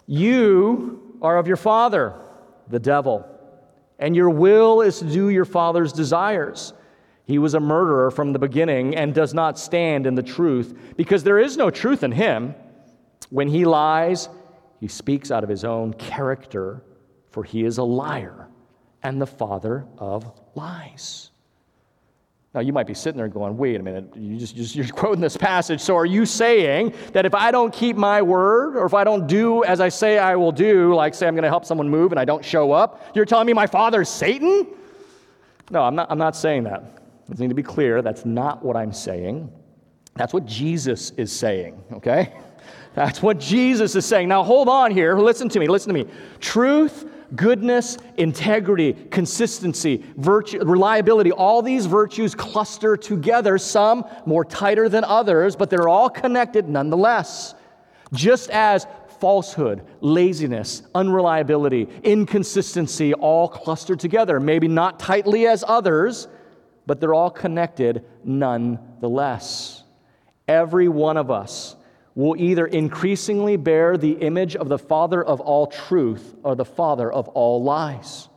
You 0.07 1.19
are 1.21 1.37
of 1.37 1.49
your 1.49 1.57
father, 1.57 2.15
the 2.69 2.79
devil, 2.79 3.27
and 3.99 4.15
your 4.15 4.31
will 4.31 4.81
is 4.81 5.01
to 5.01 5.07
do 5.07 5.31
your 5.31 5.45
father's 5.45 5.93
desires. 5.93 6.73
He 7.27 7.39
was 7.39 7.55
a 7.55 7.61
murderer 7.61 8.11
from 8.11 8.33
the 8.33 8.39
beginning 8.39 8.95
and 8.95 9.15
does 9.15 9.35
not 9.35 9.59
stand 9.59 10.07
in 10.07 10.15
the 10.15 10.23
truth 10.23 10.79
because 10.97 11.25
there 11.25 11.39
is 11.39 11.57
no 11.57 11.71
truth 11.71 12.05
in 12.05 12.13
him. 12.13 12.55
When 13.31 13.49
he 13.49 13.65
lies, 13.65 14.29
he 14.85 14.89
speaks 14.89 15.31
out 15.31 15.43
of 15.43 15.49
his 15.49 15.65
own 15.65 15.95
character, 15.95 16.83
for 17.31 17.43
he 17.43 17.65
is 17.65 17.79
a 17.79 17.83
liar 17.83 18.49
and 19.03 19.19
the 19.19 19.27
father 19.27 19.87
of 19.97 20.31
lies. 20.55 21.31
Now, 22.53 22.61
you 22.61 22.75
might 22.75 22.87
be 22.87 22.93
sitting 22.93 23.17
there 23.17 23.29
going, 23.29 23.57
wait 23.57 23.81
a 23.81 23.83
minute, 23.83 24.15
you 24.15 24.37
just, 24.37 24.55
just, 24.55 24.77
you're 24.77 24.87
quoting 24.89 25.23
this 25.23 25.39
passage. 25.39 25.81
So, 25.81 25.97
are 25.97 26.05
you 26.05 26.27
saying 26.27 26.93
that 27.15 27.25
if 27.25 27.35
I 27.35 27.51
don't 27.51 27.73
keep 27.73 27.97
my 27.97 28.21
word, 28.21 28.77
or 28.77 28.85
if 28.85 28.93
I 28.93 29.05
don't 29.05 29.27
do 29.27 29.65
as 29.65 29.81
I 29.81 29.89
say 29.89 30.19
I 30.19 30.37
will 30.37 30.53
do, 30.53 30.95
like 30.95 31.15
say 31.15 31.27
I'm 31.27 31.35
going 31.35 31.45
to 31.45 31.49
help 31.49 31.65
someone 31.65 31.89
move 31.89 32.13
and 32.13 32.21
I 32.21 32.27
don't 32.27 32.45
show 32.45 32.73
up, 32.73 33.07
you're 33.15 33.25
telling 33.25 33.47
me 33.47 33.55
my 33.55 33.67
father's 33.67 34.11
Satan? 34.11 34.67
No, 35.71 35.81
I'm 35.81 35.95
not, 35.95 36.11
I'm 36.11 36.19
not 36.19 36.37
saying 36.37 36.65
that. 36.65 37.01
I 37.31 37.41
need 37.41 37.49
to 37.49 37.55
be 37.55 37.63
clear. 37.63 38.03
That's 38.03 38.27
not 38.27 38.63
what 38.63 38.77
I'm 38.77 38.93
saying. 38.93 39.51
That's 40.15 40.35
what 40.35 40.45
Jesus 40.45 41.11
is 41.13 41.33
saying, 41.33 41.83
okay? 41.91 42.35
That's 42.95 43.21
what 43.23 43.41
Jesus 43.41 43.97
is 43.97 44.07
saying. 44.07 44.29
Now, 44.29 44.43
hold 44.45 44.69
on 44.69 44.91
here. 44.91 45.17
Listen 45.17 45.49
to 45.49 45.59
me. 45.59 45.67
Listen 45.67 45.93
to 45.93 46.05
me. 46.05 46.11
Truth, 46.41 47.09
goodness, 47.35 47.99
integrity, 48.17 48.93
consistency, 48.93 50.05
virtue, 50.17 50.65
reliability, 50.65 51.33
all 51.33 51.63
these 51.63 51.87
virtues 51.87 52.35
cluster 52.35 52.97
together, 52.97 53.59
some 53.59 54.05
more 54.27 54.45
tighter 54.45 54.89
than 54.89 55.05
others, 55.05 55.57
but 55.57 55.71
they're 55.71 55.89
all 55.89 56.09
connected 56.09 56.69
nonetheless. 56.69 57.55
Just 58.13 58.51
as 58.51 58.87
falsehood, 59.19 59.83
laziness, 60.01 60.83
unreliability, 60.95 61.89
inconsistency 62.03 63.15
all 63.15 63.49
cluster 63.49 63.97
together, 63.97 64.39
maybe 64.39 64.69
not 64.69 65.01
tightly 65.01 65.47
as 65.47 65.65
others, 65.67 66.29
but 66.87 67.01
they're 67.01 67.15
all 67.15 67.31
connected 67.31 68.05
nonetheless. 68.23 69.83
Every 70.47 70.89
one 70.89 71.17
of 71.17 71.31
us 71.31 71.75
will 72.15 72.37
either 72.41 72.67
increasingly 72.67 73.57
bear 73.57 73.97
the 73.97 74.13
image 74.13 74.55
of 74.57 74.69
the 74.69 74.79
father 74.79 75.23
of 75.23 75.41
all 75.41 75.67
truth 75.67 76.35
or 76.43 76.55
the 76.55 76.65
father 76.65 77.11
of 77.11 77.29
all 77.29 77.63
lies. 77.63 78.29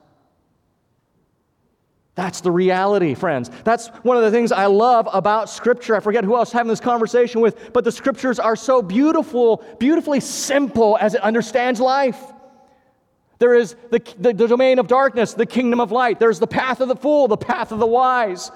That's 2.15 2.41
the 2.41 2.49
reality, 2.49 3.13
friends. 3.13 3.51
That's 3.63 3.89
one 4.01 4.17
of 4.17 4.23
the 4.23 4.31
things 4.31 4.51
I 4.51 4.65
love 4.65 5.07
about 5.13 5.51
Scripture. 5.51 5.95
I 5.95 5.99
forget 5.99 6.23
who 6.23 6.35
else 6.35 6.51
I'm 6.51 6.57
having 6.57 6.71
this 6.71 6.79
conversation 6.79 7.41
with, 7.41 7.71
but 7.73 7.83
the 7.83 7.91
Scriptures 7.91 8.39
are 8.39 8.55
so 8.55 8.81
beautiful, 8.81 9.63
beautifully 9.77 10.19
simple 10.19 10.97
as 10.99 11.13
it 11.13 11.21
understands 11.21 11.79
life. 11.79 12.19
There 13.37 13.53
is 13.53 13.75
the, 13.91 13.99
the, 14.17 14.33
the 14.33 14.47
domain 14.47 14.79
of 14.79 14.87
darkness, 14.87 15.35
the 15.35 15.45
kingdom 15.45 15.79
of 15.79 15.91
light. 15.91 16.19
There's 16.19 16.39
the 16.39 16.47
path 16.47 16.81
of 16.81 16.87
the 16.87 16.95
fool, 16.95 17.27
the 17.27 17.37
path 17.37 17.71
of 17.71 17.77
the 17.77 17.85
wise. 17.85 18.51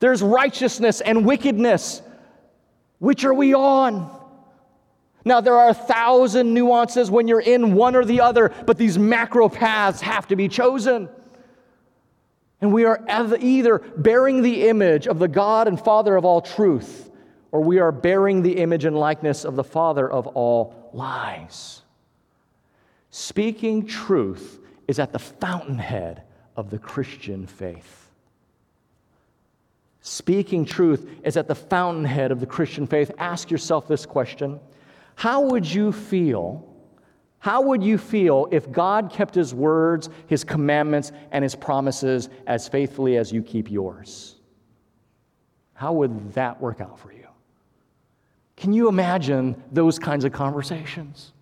There's 0.00 0.22
righteousness 0.22 1.02
and 1.02 1.26
wickedness. 1.26 2.00
Which 3.00 3.24
are 3.26 3.34
we 3.34 3.54
on? 3.54 4.21
Now, 5.24 5.40
there 5.40 5.56
are 5.56 5.68
a 5.68 5.74
thousand 5.74 6.52
nuances 6.52 7.10
when 7.10 7.28
you're 7.28 7.40
in 7.40 7.74
one 7.74 7.94
or 7.94 8.04
the 8.04 8.20
other, 8.20 8.52
but 8.66 8.76
these 8.76 8.98
macro 8.98 9.48
paths 9.48 10.00
have 10.00 10.26
to 10.28 10.36
be 10.36 10.48
chosen. 10.48 11.08
And 12.60 12.72
we 12.72 12.84
are 12.84 13.04
either 13.08 13.78
bearing 13.96 14.42
the 14.42 14.68
image 14.68 15.06
of 15.06 15.18
the 15.18 15.28
God 15.28 15.68
and 15.68 15.78
Father 15.80 16.16
of 16.16 16.24
all 16.24 16.40
truth, 16.40 17.10
or 17.50 17.60
we 17.60 17.78
are 17.78 17.92
bearing 17.92 18.42
the 18.42 18.58
image 18.58 18.84
and 18.84 18.96
likeness 18.96 19.44
of 19.44 19.56
the 19.56 19.64
Father 19.64 20.10
of 20.10 20.26
all 20.28 20.90
lies. 20.92 21.82
Speaking 23.10 23.86
truth 23.86 24.58
is 24.88 24.98
at 24.98 25.12
the 25.12 25.18
fountainhead 25.18 26.22
of 26.56 26.70
the 26.70 26.78
Christian 26.78 27.46
faith. 27.46 28.08
Speaking 30.00 30.64
truth 30.64 31.08
is 31.22 31.36
at 31.36 31.46
the 31.46 31.54
fountainhead 31.54 32.32
of 32.32 32.40
the 32.40 32.46
Christian 32.46 32.86
faith. 32.86 33.10
Ask 33.18 33.50
yourself 33.50 33.86
this 33.86 34.04
question 34.04 34.58
how 35.14 35.42
would 35.42 35.70
you 35.70 35.92
feel? 35.92 36.68
How 37.38 37.60
would 37.62 37.82
you 37.82 37.98
feel 37.98 38.48
if 38.50 38.70
God 38.70 39.10
kept 39.10 39.34
his 39.34 39.52
words, 39.52 40.08
his 40.28 40.44
commandments, 40.44 41.12
and 41.32 41.42
his 41.42 41.54
promises 41.54 42.28
as 42.46 42.68
faithfully 42.68 43.16
as 43.16 43.32
you 43.32 43.42
keep 43.42 43.70
yours? 43.70 44.36
How 45.74 45.92
would 45.94 46.32
that 46.34 46.60
work 46.60 46.80
out 46.80 46.98
for 46.98 47.12
you? 47.12 47.26
Can 48.56 48.72
you 48.72 48.88
imagine 48.88 49.60
those 49.72 49.98
kinds 49.98 50.24
of 50.24 50.32
conversations? 50.32 51.32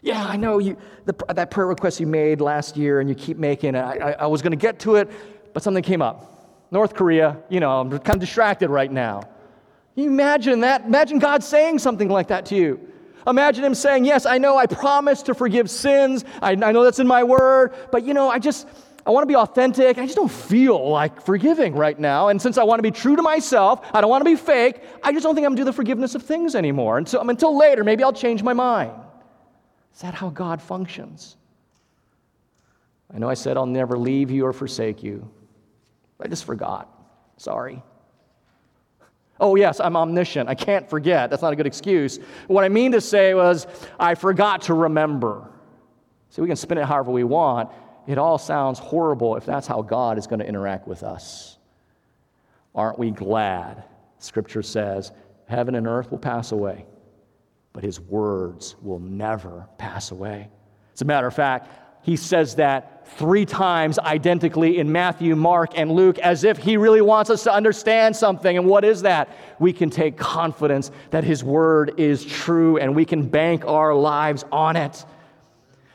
Yeah, 0.00 0.24
I 0.24 0.36
know 0.36 0.58
you, 0.58 0.76
the, 1.06 1.14
that 1.34 1.50
prayer 1.50 1.66
request 1.66 1.98
you 1.98 2.06
made 2.06 2.40
last 2.40 2.76
year 2.76 3.00
and 3.00 3.08
you 3.08 3.16
keep 3.16 3.36
making 3.36 3.74
it. 3.74 3.80
I, 3.80 4.12
I, 4.12 4.26
was 4.26 4.42
going 4.42 4.52
to 4.52 4.56
get 4.56 4.78
to 4.80 4.94
it, 4.94 5.10
but 5.52 5.64
something 5.64 5.82
came 5.82 6.02
up. 6.02 6.68
North 6.70 6.94
Korea, 6.94 7.36
you 7.48 7.58
know, 7.58 7.80
I'm 7.80 7.90
kind 7.90 8.10
of 8.10 8.20
distracted 8.20 8.70
right 8.70 8.92
now. 8.92 9.22
Can 9.94 10.04
you 10.04 10.10
imagine 10.10 10.60
that? 10.60 10.84
Imagine 10.84 11.18
God 11.18 11.42
saying 11.42 11.80
something 11.80 12.08
like 12.08 12.28
that 12.28 12.46
to 12.46 12.54
you. 12.54 12.92
Imagine 13.28 13.64
Him 13.64 13.74
saying, 13.74 14.04
Yes, 14.04 14.26
I 14.26 14.38
know 14.38 14.56
I 14.56 14.66
promised 14.66 15.26
to 15.26 15.34
forgive 15.34 15.70
sins. 15.70 16.24
I, 16.40 16.52
I 16.52 16.72
know 16.72 16.82
that's 16.82 16.98
in 16.98 17.06
my 17.06 17.22
word, 17.22 17.74
but 17.92 18.04
you 18.04 18.14
know, 18.14 18.30
I 18.30 18.38
just, 18.38 18.66
I 19.06 19.10
want 19.10 19.22
to 19.22 19.26
be 19.26 19.36
authentic. 19.36 19.98
I 19.98 20.04
just 20.04 20.16
don't 20.16 20.30
feel 20.30 20.90
like 20.90 21.24
forgiving 21.24 21.74
right 21.74 21.98
now. 21.98 22.28
And 22.28 22.40
since 22.40 22.58
I 22.58 22.64
want 22.64 22.78
to 22.78 22.82
be 22.82 22.90
true 22.90 23.16
to 23.16 23.22
myself, 23.22 23.80
I 23.94 24.00
don't 24.00 24.10
want 24.10 24.22
to 24.22 24.30
be 24.30 24.36
fake, 24.36 24.82
I 25.02 25.12
just 25.12 25.24
don't 25.24 25.34
think 25.34 25.46
I'm 25.46 25.52
going 25.52 25.56
to 25.56 25.60
do 25.62 25.64
the 25.64 25.72
forgiveness 25.72 26.14
of 26.14 26.22
things 26.22 26.54
anymore. 26.54 26.98
Until, 26.98 27.20
um, 27.20 27.30
until 27.30 27.56
later, 27.56 27.84
maybe 27.84 28.02
I'll 28.02 28.12
change 28.12 28.42
my 28.42 28.52
mind. 28.52 28.92
Is 29.94 30.02
that 30.02 30.14
how 30.14 30.30
God 30.30 30.62
functions? 30.62 31.36
I 33.12 33.18
know 33.18 33.28
I 33.28 33.34
said 33.34 33.56
I'll 33.56 33.66
never 33.66 33.98
leave 33.98 34.30
you 34.30 34.44
or 34.46 34.52
forsake 34.52 35.02
you. 35.02 35.30
I 36.20 36.28
just 36.28 36.44
forgot. 36.44 36.88
Sorry. 37.36 37.82
Oh, 39.40 39.54
yes, 39.54 39.80
I'm 39.80 39.96
omniscient. 39.96 40.48
I 40.48 40.54
can't 40.54 40.88
forget. 40.88 41.30
That's 41.30 41.42
not 41.42 41.52
a 41.52 41.56
good 41.56 41.66
excuse. 41.66 42.18
What 42.48 42.64
I 42.64 42.68
mean 42.68 42.92
to 42.92 43.00
say 43.00 43.34
was, 43.34 43.66
I 43.98 44.14
forgot 44.14 44.62
to 44.62 44.74
remember. 44.74 45.48
See, 46.30 46.42
we 46.42 46.48
can 46.48 46.56
spin 46.56 46.78
it 46.78 46.84
however 46.84 47.10
we 47.10 47.24
want. 47.24 47.70
It 48.06 48.18
all 48.18 48.38
sounds 48.38 48.78
horrible 48.78 49.36
if 49.36 49.44
that's 49.44 49.66
how 49.66 49.82
God 49.82 50.18
is 50.18 50.26
going 50.26 50.40
to 50.40 50.46
interact 50.46 50.88
with 50.88 51.02
us. 51.02 51.58
Aren't 52.74 52.98
we 52.98 53.10
glad? 53.10 53.84
Scripture 54.18 54.62
says, 54.62 55.12
Heaven 55.46 55.74
and 55.74 55.86
earth 55.86 56.10
will 56.10 56.18
pass 56.18 56.52
away, 56.52 56.84
but 57.72 57.82
his 57.82 58.00
words 58.00 58.76
will 58.82 58.98
never 58.98 59.66
pass 59.78 60.10
away. 60.10 60.48
As 60.94 61.02
a 61.02 61.04
matter 61.04 61.26
of 61.26 61.34
fact, 61.34 61.70
he 62.08 62.16
says 62.16 62.54
that 62.54 63.06
three 63.18 63.44
times 63.44 63.98
identically 63.98 64.78
in 64.78 64.90
Matthew, 64.90 65.36
Mark, 65.36 65.72
and 65.76 65.92
Luke 65.92 66.18
as 66.20 66.42
if 66.42 66.56
he 66.56 66.78
really 66.78 67.02
wants 67.02 67.28
us 67.28 67.42
to 67.42 67.52
understand 67.52 68.16
something. 68.16 68.56
And 68.56 68.66
what 68.66 68.82
is 68.82 69.02
that? 69.02 69.28
We 69.58 69.74
can 69.74 69.90
take 69.90 70.16
confidence 70.16 70.90
that 71.10 71.22
his 71.22 71.44
word 71.44 72.00
is 72.00 72.24
true 72.24 72.78
and 72.78 72.96
we 72.96 73.04
can 73.04 73.28
bank 73.28 73.66
our 73.66 73.94
lives 73.94 74.46
on 74.50 74.74
it. 74.74 75.04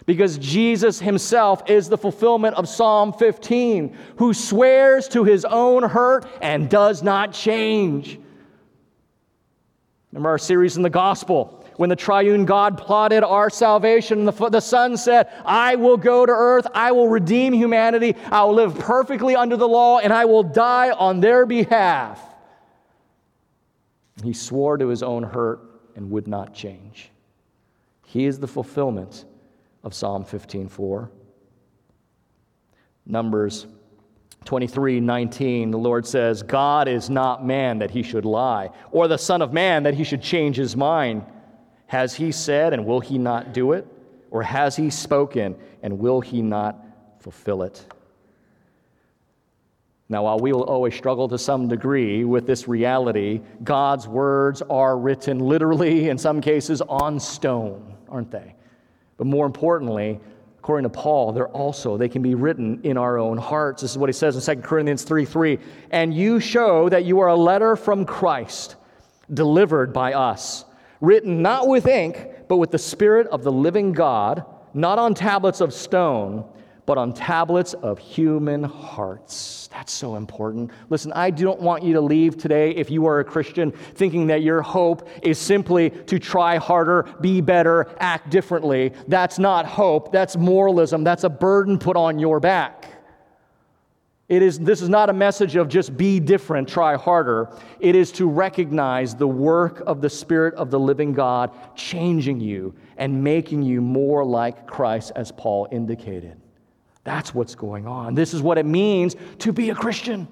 Because 0.06 0.38
Jesus 0.38 1.00
himself 1.00 1.68
is 1.68 1.90
the 1.90 1.98
fulfillment 1.98 2.58
of 2.58 2.70
Psalm 2.70 3.12
15, 3.14 3.98
who 4.18 4.36
swears 4.36 5.08
to 5.08 5.24
his 5.24 5.46
own 5.46 5.82
hurt 5.82 6.28
and 6.44 6.70
does 6.70 7.02
not 7.02 7.34
change. 7.34 8.20
Remember 10.12 10.30
our 10.30 10.38
series 10.38 10.78
in 10.78 10.84
the 10.84 10.92
gospel 10.92 11.63
when 11.78 11.90
the 11.90 11.96
triune 11.96 12.46
God 12.46 12.78
plotted 12.78 13.24
our 13.24 13.50
salvation. 13.50 14.26
The, 14.26 14.50
the 14.50 14.60
Son 14.60 14.98
said, 14.98 15.30
I 15.46 15.76
will 15.76 15.98
go 15.98 16.26
to 16.26 16.32
earth, 16.32 16.68
I 16.74 16.92
will 16.92 17.08
redeem 17.08 17.54
humanity, 17.54 18.16
I 18.32 18.44
will 18.44 18.56
live 18.56 18.78
perfectly 18.78 19.36
under 19.36 19.58
the 19.58 19.68
law, 19.68 20.00
and 20.00 20.14
I 20.14 20.26
will 20.26 20.44
die 20.44 20.92
on 20.92 21.20
their 21.20 21.46
behalf. 21.46 22.22
He 24.24 24.34
swore 24.34 24.78
to 24.78 24.88
his 24.88 25.04
own 25.04 25.24
hurt 25.24 25.62
and 25.96 26.12
would 26.12 26.28
not 26.28 26.54
change. 26.54 27.10
He 28.06 28.26
is 28.26 28.40
the 28.40 28.48
fulfillment 28.48 29.26
of 29.84 29.94
Psalm 29.94 30.24
15:4. 30.24 31.10
Numbers 33.06 33.68
23 34.46 35.00
19, 35.00 35.72
the 35.72 35.78
Lord 35.78 36.06
says, 36.06 36.44
God 36.44 36.88
is 36.88 37.10
not 37.10 37.46
man 37.46 37.80
that 37.80 37.92
he 37.92 38.04
should 38.04 38.26
lie, 38.26 38.70
or 38.92 39.08
the 39.08 39.18
Son 39.18 39.42
of 39.42 39.54
Man 39.54 39.84
that 39.84 39.94
he 39.94 40.04
should 40.04 40.22
change 40.22 40.58
his 40.58 40.76
mind. 40.76 41.26
Has 41.94 42.16
he 42.16 42.32
said, 42.32 42.74
and 42.74 42.88
will 42.88 43.02
he 43.02 43.20
not 43.20 43.54
do 43.54 43.74
it? 43.74 43.86
Or 44.32 44.42
has 44.42 44.76
he 44.76 44.90
spoken, 44.90 45.56
and 45.84 46.00
will 46.00 46.22
he 46.22 46.42
not 46.42 46.84
fulfill 47.20 47.62
it? 47.62 47.86
Now, 50.10 50.24
while 50.24 50.40
we 50.40 50.54
will 50.54 50.64
always 50.64 50.96
struggle 50.96 51.30
to 51.30 51.38
some 51.38 51.68
degree 51.68 52.24
with 52.24 52.48
this 52.48 52.68
reality, 52.68 53.42
God's 53.64 54.08
words 54.08 54.64
are 54.72 54.98
written 54.98 55.38
literally, 55.38 56.10
in 56.10 56.18
some 56.18 56.42
cases, 56.42 56.82
on 56.82 57.20
stone, 57.20 57.96
aren't 58.10 58.32
they? 58.32 58.56
But 59.18 59.28
more 59.28 59.46
importantly, 59.46 60.20
according 60.58 60.90
to 60.90 60.98
Paul, 60.98 61.32
they're 61.32 61.48
also, 61.50 61.96
they 61.96 62.10
can 62.10 62.24
be 62.24 62.34
written 62.34 62.80
in 62.82 62.98
our 62.98 63.20
own 63.20 63.38
hearts. 63.38 63.84
This 63.84 63.92
is 63.92 64.00
what 64.00 64.10
he 64.10 64.14
says 64.14 64.36
in 64.36 64.56
2 64.56 64.64
Corinthians 64.64 65.04
3 65.04 65.26
3. 65.26 65.60
And 65.92 66.12
you 66.12 66.40
show 66.40 66.90
that 66.90 67.06
you 67.06 67.20
are 67.20 67.28
a 67.28 67.36
letter 67.36 67.76
from 67.76 68.04
Christ, 68.04 68.78
delivered 69.32 69.94
by 69.94 70.14
us 70.14 70.66
written 71.04 71.42
not 71.42 71.68
with 71.68 71.86
ink, 71.86 72.30
but 72.48 72.58
with 72.58 72.72
the 72.72 72.78
Spirit 72.78 73.28
of 73.28 73.44
the 73.44 73.52
living 73.52 73.92
God, 73.92 74.46
not 74.74 74.98
on 74.98 75.14
tablets 75.14 75.60
of 75.60 75.74
stone, 75.74 76.46
but 76.86 76.98
on 76.98 77.14
tablets 77.14 77.74
of 77.74 78.00
human 78.00 78.64
hearts. 78.64 79.68
That's 79.74 79.92
so 79.92 80.16
important. 80.16 80.72
Listen, 80.90 81.12
I 81.12 81.30
don't 81.30 81.60
want 81.60 81.84
you 81.84 81.94
to 81.94 82.02
leave 82.02 82.38
today, 82.38 82.72
if 82.72 82.90
you 82.90 83.06
are 83.06 83.20
a 83.20 83.24
Christian, 83.26 83.72
thinking 83.72 84.28
that 84.28 84.44
your 84.44 84.62
hope 84.62 85.10
is 85.22 85.38
simply 85.38 85.90
to 85.90 86.20
try 86.20 86.58
harder, 86.58 87.04
be 87.20 87.42
better, 87.42 87.94
act 88.00 88.30
differently. 88.30 88.94
That's 89.08 89.38
not 89.38 89.66
hope. 89.66 90.14
That's 90.14 90.38
moralism. 90.38 91.04
That's 91.04 91.26
a 91.26 91.30
burden 91.30 91.80
put 91.80 91.98
on 91.98 92.18
your 92.18 92.40
back. 92.40 92.93
It 94.30 94.42
is, 94.42 94.58
this 94.58 94.82
is 94.82 94.88
not 94.88 95.10
a 95.10 95.14
message 95.14 95.58
of 95.58 95.68
just 95.68 95.98
be 95.98 96.20
different, 96.20 96.70
try 96.70 96.96
harder. 96.96 97.50
It 97.80 97.94
is 97.94 98.12
to 98.14 98.28
recognize 98.28 99.16
the 99.16 99.28
work 99.28 99.84
of 99.86 100.02
the 100.02 100.10
Spirit 100.10 100.54
of 100.56 100.72
the 100.72 100.80
living 100.80 101.14
God 101.14 101.52
changing 101.76 102.40
you 102.40 102.74
and 102.98 103.24
making 103.24 103.64
you 103.64 103.82
more 103.82 104.24
like 104.24 104.66
Christ, 104.66 105.12
as 105.16 105.32
Paul 105.32 105.68
indicated. 105.72 106.40
That's 107.04 107.36
what's 107.36 107.54
going 107.54 107.86
on. 107.86 108.16
This 108.16 108.34
is 108.34 108.42
what 108.42 108.58
it 108.58 108.66
means 108.66 109.18
to 109.40 109.52
be 109.52 109.72
a 109.72 109.76
Christian, 109.76 110.26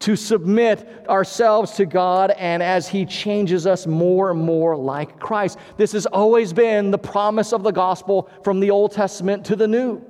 to 0.00 0.14
submit 0.14 0.86
ourselves 1.08 1.72
to 1.72 1.86
God, 1.86 2.32
and 2.32 2.62
as 2.62 2.86
He 2.86 3.06
changes 3.06 3.66
us 3.66 3.86
more 3.86 4.30
and 4.30 4.40
more 4.40 4.76
like 4.76 5.18
Christ. 5.18 5.58
This 5.78 5.92
has 5.92 6.04
always 6.04 6.52
been 6.52 6.90
the 6.90 6.98
promise 6.98 7.54
of 7.54 7.62
the 7.62 7.70
gospel 7.70 8.28
from 8.44 8.60
the 8.60 8.70
Old 8.70 8.92
Testament 8.92 9.46
to 9.46 9.56
the 9.56 9.66
New. 9.66 10.04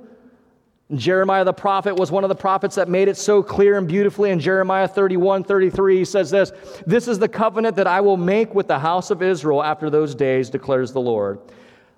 Jeremiah 0.95 1.43
the 1.43 1.53
prophet 1.53 1.95
was 1.95 2.11
one 2.11 2.23
of 2.23 2.29
the 2.29 2.35
prophets 2.35 2.75
that 2.75 2.87
made 2.87 3.09
it 3.09 3.17
so 3.17 3.43
clear 3.43 3.77
and 3.77 3.87
beautifully. 3.87 4.31
In 4.31 4.39
Jeremiah 4.39 4.87
31 4.87 5.43
33, 5.43 5.97
he 5.97 6.05
says 6.05 6.29
this 6.29 6.53
This 6.85 7.09
is 7.09 7.19
the 7.19 7.27
covenant 7.27 7.75
that 7.75 7.87
I 7.87 7.99
will 7.99 8.15
make 8.15 8.55
with 8.55 8.67
the 8.67 8.79
house 8.79 9.11
of 9.11 9.21
Israel 9.21 9.61
after 9.61 9.89
those 9.89 10.15
days, 10.15 10.49
declares 10.49 10.93
the 10.93 11.01
Lord. 11.01 11.39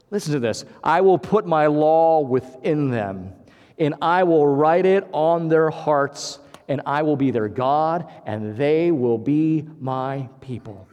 Listen 0.10 0.34
to 0.34 0.40
this 0.40 0.66
I 0.84 1.02
will 1.02 1.20
put 1.20 1.46
my 1.46 1.68
law 1.68 2.22
within 2.22 2.90
them, 2.90 3.34
and 3.78 3.94
I 4.02 4.24
will 4.24 4.48
write 4.48 4.88
it 4.88 5.08
on 5.12 5.50
their 5.50 5.70
hearts, 5.70 6.40
and 6.68 6.82
I 6.88 7.04
will 7.04 7.16
be 7.16 7.30
their 7.30 7.48
God, 7.48 8.12
and 8.26 8.58
they 8.58 8.90
will 8.90 9.20
be 9.20 9.68
my 9.80 10.28
people. 10.42 10.88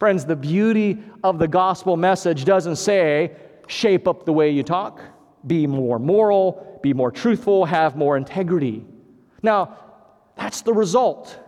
Friends, 0.00 0.24
the 0.24 0.34
beauty 0.34 0.98
of 1.22 1.38
the 1.38 1.46
gospel 1.46 1.96
message 1.96 2.44
doesn't 2.44 2.76
say, 2.76 3.36
shape 3.68 4.08
up 4.08 4.24
the 4.24 4.32
way 4.32 4.50
you 4.50 4.62
talk, 4.62 5.00
be 5.46 5.66
more 5.66 5.98
moral, 5.98 6.69
be 6.82 6.92
more 6.94 7.10
truthful, 7.10 7.64
have 7.64 7.96
more 7.96 8.16
integrity. 8.16 8.84
Now, 9.42 9.76
that's 10.36 10.62
the 10.62 10.72
result. 10.72 11.38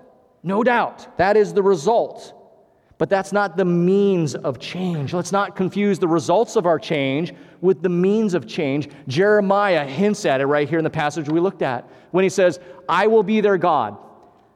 No 0.43 0.63
doubt. 0.63 1.17
That 1.19 1.37
is 1.37 1.53
the 1.53 1.63
result. 1.63 2.35
But 2.99 3.09
that's 3.11 3.33
not 3.33 3.57
the 3.57 3.65
means 3.65 4.35
of 4.35 4.59
change. 4.59 5.13
Let's 5.13 5.33
not 5.33 5.57
confuse 5.57 5.99
the 5.99 6.07
results 6.07 6.57
of 6.57 6.67
our 6.67 6.79
change 6.79 7.35
with 7.61 7.83
the 7.83 7.89
means 7.89 8.35
of 8.35 8.47
change. 8.47 8.89
Jeremiah 9.09 9.85
hints 9.85 10.25
at 10.25 10.41
it 10.41 10.47
right 10.47 10.69
here 10.69 10.79
in 10.79 10.85
the 10.85 10.91
passage 10.91 11.29
we 11.29 11.41
looked 11.41 11.63
at 11.63 11.89
when 12.13 12.23
he 12.23 12.29
says, 12.29 12.61
I 12.89 13.07
will 13.07 13.23
be 13.23 13.41
their 13.41 13.59
God, 13.59 13.97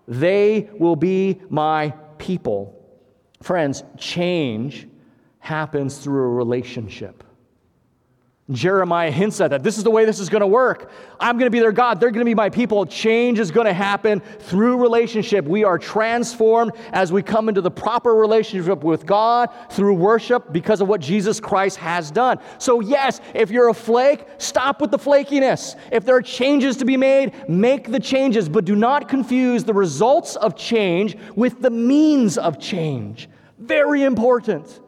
they 0.06 0.70
will 0.78 0.96
be 0.96 1.40
my 1.48 1.90
people. 2.18 2.72
Friends, 3.42 3.82
change 3.98 4.86
happens 5.40 5.98
through 5.98 6.24
a 6.24 6.34
relationship. 6.34 7.24
Jeremiah 8.52 9.10
hints 9.10 9.40
at 9.40 9.50
that. 9.50 9.64
This 9.64 9.76
is 9.76 9.82
the 9.82 9.90
way 9.90 10.04
this 10.04 10.20
is 10.20 10.28
going 10.28 10.40
to 10.40 10.46
work. 10.46 10.92
I'm 11.18 11.36
going 11.36 11.46
to 11.46 11.50
be 11.50 11.58
their 11.58 11.72
God. 11.72 11.98
They're 11.98 12.12
going 12.12 12.24
to 12.24 12.30
be 12.30 12.34
my 12.34 12.48
people. 12.48 12.86
Change 12.86 13.40
is 13.40 13.50
going 13.50 13.66
to 13.66 13.72
happen 13.72 14.20
through 14.20 14.80
relationship. 14.80 15.44
We 15.46 15.64
are 15.64 15.78
transformed 15.78 16.72
as 16.92 17.10
we 17.10 17.22
come 17.22 17.48
into 17.48 17.60
the 17.60 17.72
proper 17.72 18.14
relationship 18.14 18.84
with 18.84 19.04
God 19.04 19.50
through 19.70 19.94
worship 19.94 20.52
because 20.52 20.80
of 20.80 20.86
what 20.86 21.00
Jesus 21.00 21.40
Christ 21.40 21.78
has 21.78 22.12
done. 22.12 22.38
So, 22.58 22.78
yes, 22.78 23.20
if 23.34 23.50
you're 23.50 23.70
a 23.70 23.74
flake, 23.74 24.24
stop 24.38 24.80
with 24.80 24.92
the 24.92 24.98
flakiness. 24.98 25.74
If 25.90 26.04
there 26.04 26.14
are 26.14 26.22
changes 26.22 26.76
to 26.76 26.84
be 26.84 26.96
made, 26.96 27.48
make 27.48 27.90
the 27.90 28.00
changes, 28.00 28.48
but 28.48 28.64
do 28.64 28.76
not 28.76 29.08
confuse 29.08 29.64
the 29.64 29.74
results 29.74 30.36
of 30.36 30.54
change 30.54 31.16
with 31.34 31.62
the 31.62 31.70
means 31.70 32.38
of 32.38 32.60
change. 32.60 33.28
Very 33.58 34.04
important. 34.04 34.80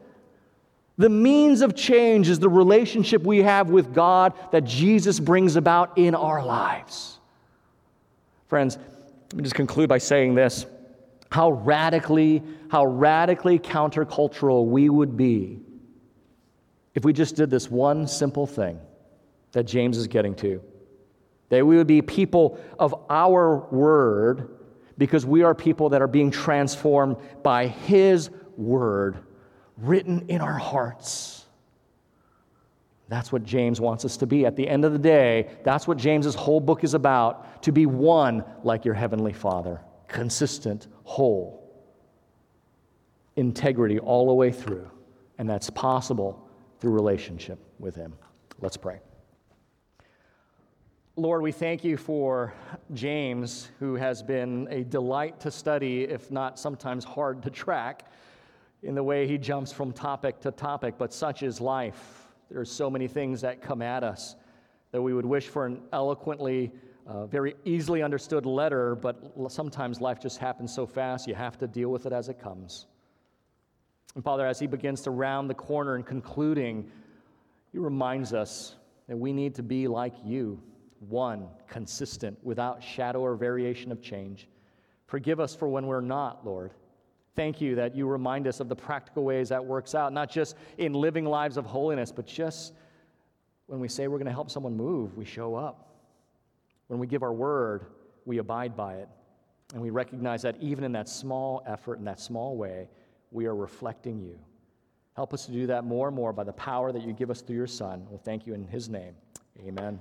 The 0.98 1.08
means 1.08 1.60
of 1.60 1.76
change 1.76 2.28
is 2.28 2.40
the 2.40 2.48
relationship 2.48 3.22
we 3.22 3.42
have 3.42 3.70
with 3.70 3.94
God 3.94 4.34
that 4.50 4.64
Jesus 4.64 5.20
brings 5.20 5.54
about 5.54 5.96
in 5.96 6.16
our 6.16 6.44
lives. 6.44 7.20
Friends, 8.48 8.76
let 9.30 9.36
me 9.36 9.42
just 9.44 9.54
conclude 9.54 9.88
by 9.88 9.98
saying 9.98 10.34
this. 10.34 10.66
How 11.30 11.52
radically, 11.52 12.42
how 12.68 12.84
radically 12.86 13.60
countercultural 13.60 14.66
we 14.66 14.88
would 14.88 15.16
be 15.16 15.60
if 16.94 17.04
we 17.04 17.12
just 17.12 17.36
did 17.36 17.48
this 17.48 17.70
one 17.70 18.08
simple 18.08 18.46
thing 18.46 18.80
that 19.52 19.64
James 19.64 19.96
is 19.96 20.08
getting 20.08 20.34
to, 20.36 20.60
that 21.48 21.64
we 21.64 21.76
would 21.76 21.86
be 21.86 22.02
people 22.02 22.58
of 22.76 23.04
our 23.08 23.68
word 23.70 24.58
because 24.96 25.24
we 25.24 25.44
are 25.44 25.54
people 25.54 25.90
that 25.90 26.02
are 26.02 26.08
being 26.08 26.32
transformed 26.32 27.16
by 27.44 27.68
his 27.68 28.30
word 28.56 29.18
written 29.78 30.26
in 30.28 30.40
our 30.40 30.58
hearts. 30.58 31.44
That's 33.08 33.32
what 33.32 33.44
James 33.44 33.80
wants 33.80 34.04
us 34.04 34.18
to 34.18 34.26
be. 34.26 34.44
At 34.44 34.54
the 34.54 34.68
end 34.68 34.84
of 34.84 34.92
the 34.92 34.98
day, 34.98 35.48
that's 35.64 35.88
what 35.88 35.96
James's 35.96 36.34
whole 36.34 36.60
book 36.60 36.84
is 36.84 36.94
about 36.94 37.62
to 37.62 37.72
be 37.72 37.86
one 37.86 38.44
like 38.62 38.84
your 38.84 38.94
heavenly 38.94 39.32
Father, 39.32 39.80
consistent, 40.08 40.88
whole, 41.04 41.72
integrity 43.36 43.98
all 43.98 44.26
the 44.26 44.34
way 44.34 44.52
through. 44.52 44.90
And 45.38 45.48
that's 45.48 45.70
possible 45.70 46.48
through 46.80 46.92
relationship 46.92 47.58
with 47.78 47.94
Him. 47.94 48.14
Let's 48.60 48.76
pray. 48.76 49.00
Lord, 51.16 51.42
we 51.42 51.50
thank 51.50 51.82
you 51.82 51.96
for 51.96 52.52
James, 52.94 53.70
who 53.80 53.94
has 53.94 54.22
been 54.22 54.68
a 54.70 54.84
delight 54.84 55.40
to 55.40 55.50
study, 55.50 56.04
if 56.04 56.30
not 56.30 56.58
sometimes 56.58 57.04
hard 57.04 57.42
to 57.42 57.50
track, 57.50 58.04
in 58.82 58.94
the 58.94 59.02
way 59.02 59.26
he 59.26 59.38
jumps 59.38 59.72
from 59.72 59.92
topic 59.92 60.40
to 60.40 60.50
topic, 60.50 60.94
but 60.98 61.12
such 61.12 61.42
is 61.42 61.60
life. 61.60 62.28
There 62.50 62.60
are 62.60 62.64
so 62.64 62.88
many 62.88 63.08
things 63.08 63.40
that 63.40 63.60
come 63.60 63.82
at 63.82 64.04
us 64.04 64.36
that 64.92 65.02
we 65.02 65.12
would 65.12 65.26
wish 65.26 65.48
for 65.48 65.66
an 65.66 65.82
eloquently, 65.92 66.72
uh, 67.06 67.26
very 67.26 67.54
easily 67.64 68.02
understood 68.02 68.46
letter, 68.46 68.94
but 68.94 69.32
sometimes 69.48 70.00
life 70.00 70.20
just 70.20 70.38
happens 70.38 70.72
so 70.72 70.86
fast, 70.86 71.26
you 71.26 71.34
have 71.34 71.58
to 71.58 71.66
deal 71.66 71.90
with 71.90 72.06
it 72.06 72.12
as 72.12 72.28
it 72.28 72.40
comes. 72.40 72.86
And 74.14 74.24
Father, 74.24 74.46
as 74.46 74.58
he 74.58 74.66
begins 74.66 75.02
to 75.02 75.10
round 75.10 75.50
the 75.50 75.54
corner 75.54 75.94
and 75.94 76.06
concluding, 76.06 76.90
he 77.72 77.78
reminds 77.78 78.32
us 78.32 78.76
that 79.08 79.16
we 79.16 79.32
need 79.32 79.54
to 79.56 79.62
be 79.62 79.88
like 79.88 80.14
you, 80.24 80.62
one, 81.00 81.48
consistent, 81.68 82.38
without 82.42 82.82
shadow 82.82 83.20
or 83.20 83.36
variation 83.36 83.92
of 83.92 84.00
change. 84.00 84.48
Forgive 85.06 85.40
us 85.40 85.54
for 85.54 85.68
when 85.68 85.86
we're 85.86 86.00
not, 86.00 86.46
Lord. 86.46 86.72
Thank 87.38 87.60
you 87.60 87.76
that 87.76 87.94
you 87.94 88.08
remind 88.08 88.48
us 88.48 88.58
of 88.58 88.68
the 88.68 88.74
practical 88.74 89.22
ways 89.22 89.48
that 89.50 89.64
works 89.64 89.94
out, 89.94 90.12
not 90.12 90.28
just 90.28 90.56
in 90.76 90.92
living 90.92 91.24
lives 91.24 91.56
of 91.56 91.64
holiness, 91.64 92.10
but 92.10 92.26
just 92.26 92.72
when 93.66 93.78
we 93.78 93.86
say 93.86 94.08
we're 94.08 94.18
going 94.18 94.26
to 94.26 94.32
help 94.32 94.50
someone 94.50 94.76
move, 94.76 95.16
we 95.16 95.24
show 95.24 95.54
up. 95.54 95.94
When 96.88 96.98
we 96.98 97.06
give 97.06 97.22
our 97.22 97.32
word, 97.32 97.86
we 98.24 98.38
abide 98.38 98.76
by 98.76 98.94
it. 98.96 99.08
And 99.72 99.80
we 99.80 99.90
recognize 99.90 100.42
that 100.42 100.56
even 100.60 100.82
in 100.82 100.90
that 100.90 101.08
small 101.08 101.62
effort, 101.64 102.00
in 102.00 102.04
that 102.06 102.18
small 102.18 102.56
way, 102.56 102.88
we 103.30 103.46
are 103.46 103.54
reflecting 103.54 104.18
you. 104.18 104.36
Help 105.14 105.32
us 105.32 105.46
to 105.46 105.52
do 105.52 105.68
that 105.68 105.84
more 105.84 106.08
and 106.08 106.16
more 106.16 106.32
by 106.32 106.42
the 106.42 106.52
power 106.54 106.90
that 106.90 107.02
you 107.02 107.12
give 107.12 107.30
us 107.30 107.40
through 107.40 107.54
your 107.54 107.68
Son. 107.68 108.04
We'll 108.10 108.18
thank 108.18 108.48
you 108.48 108.54
in 108.54 108.64
his 108.64 108.88
name. 108.88 109.14
Amen. 109.64 110.00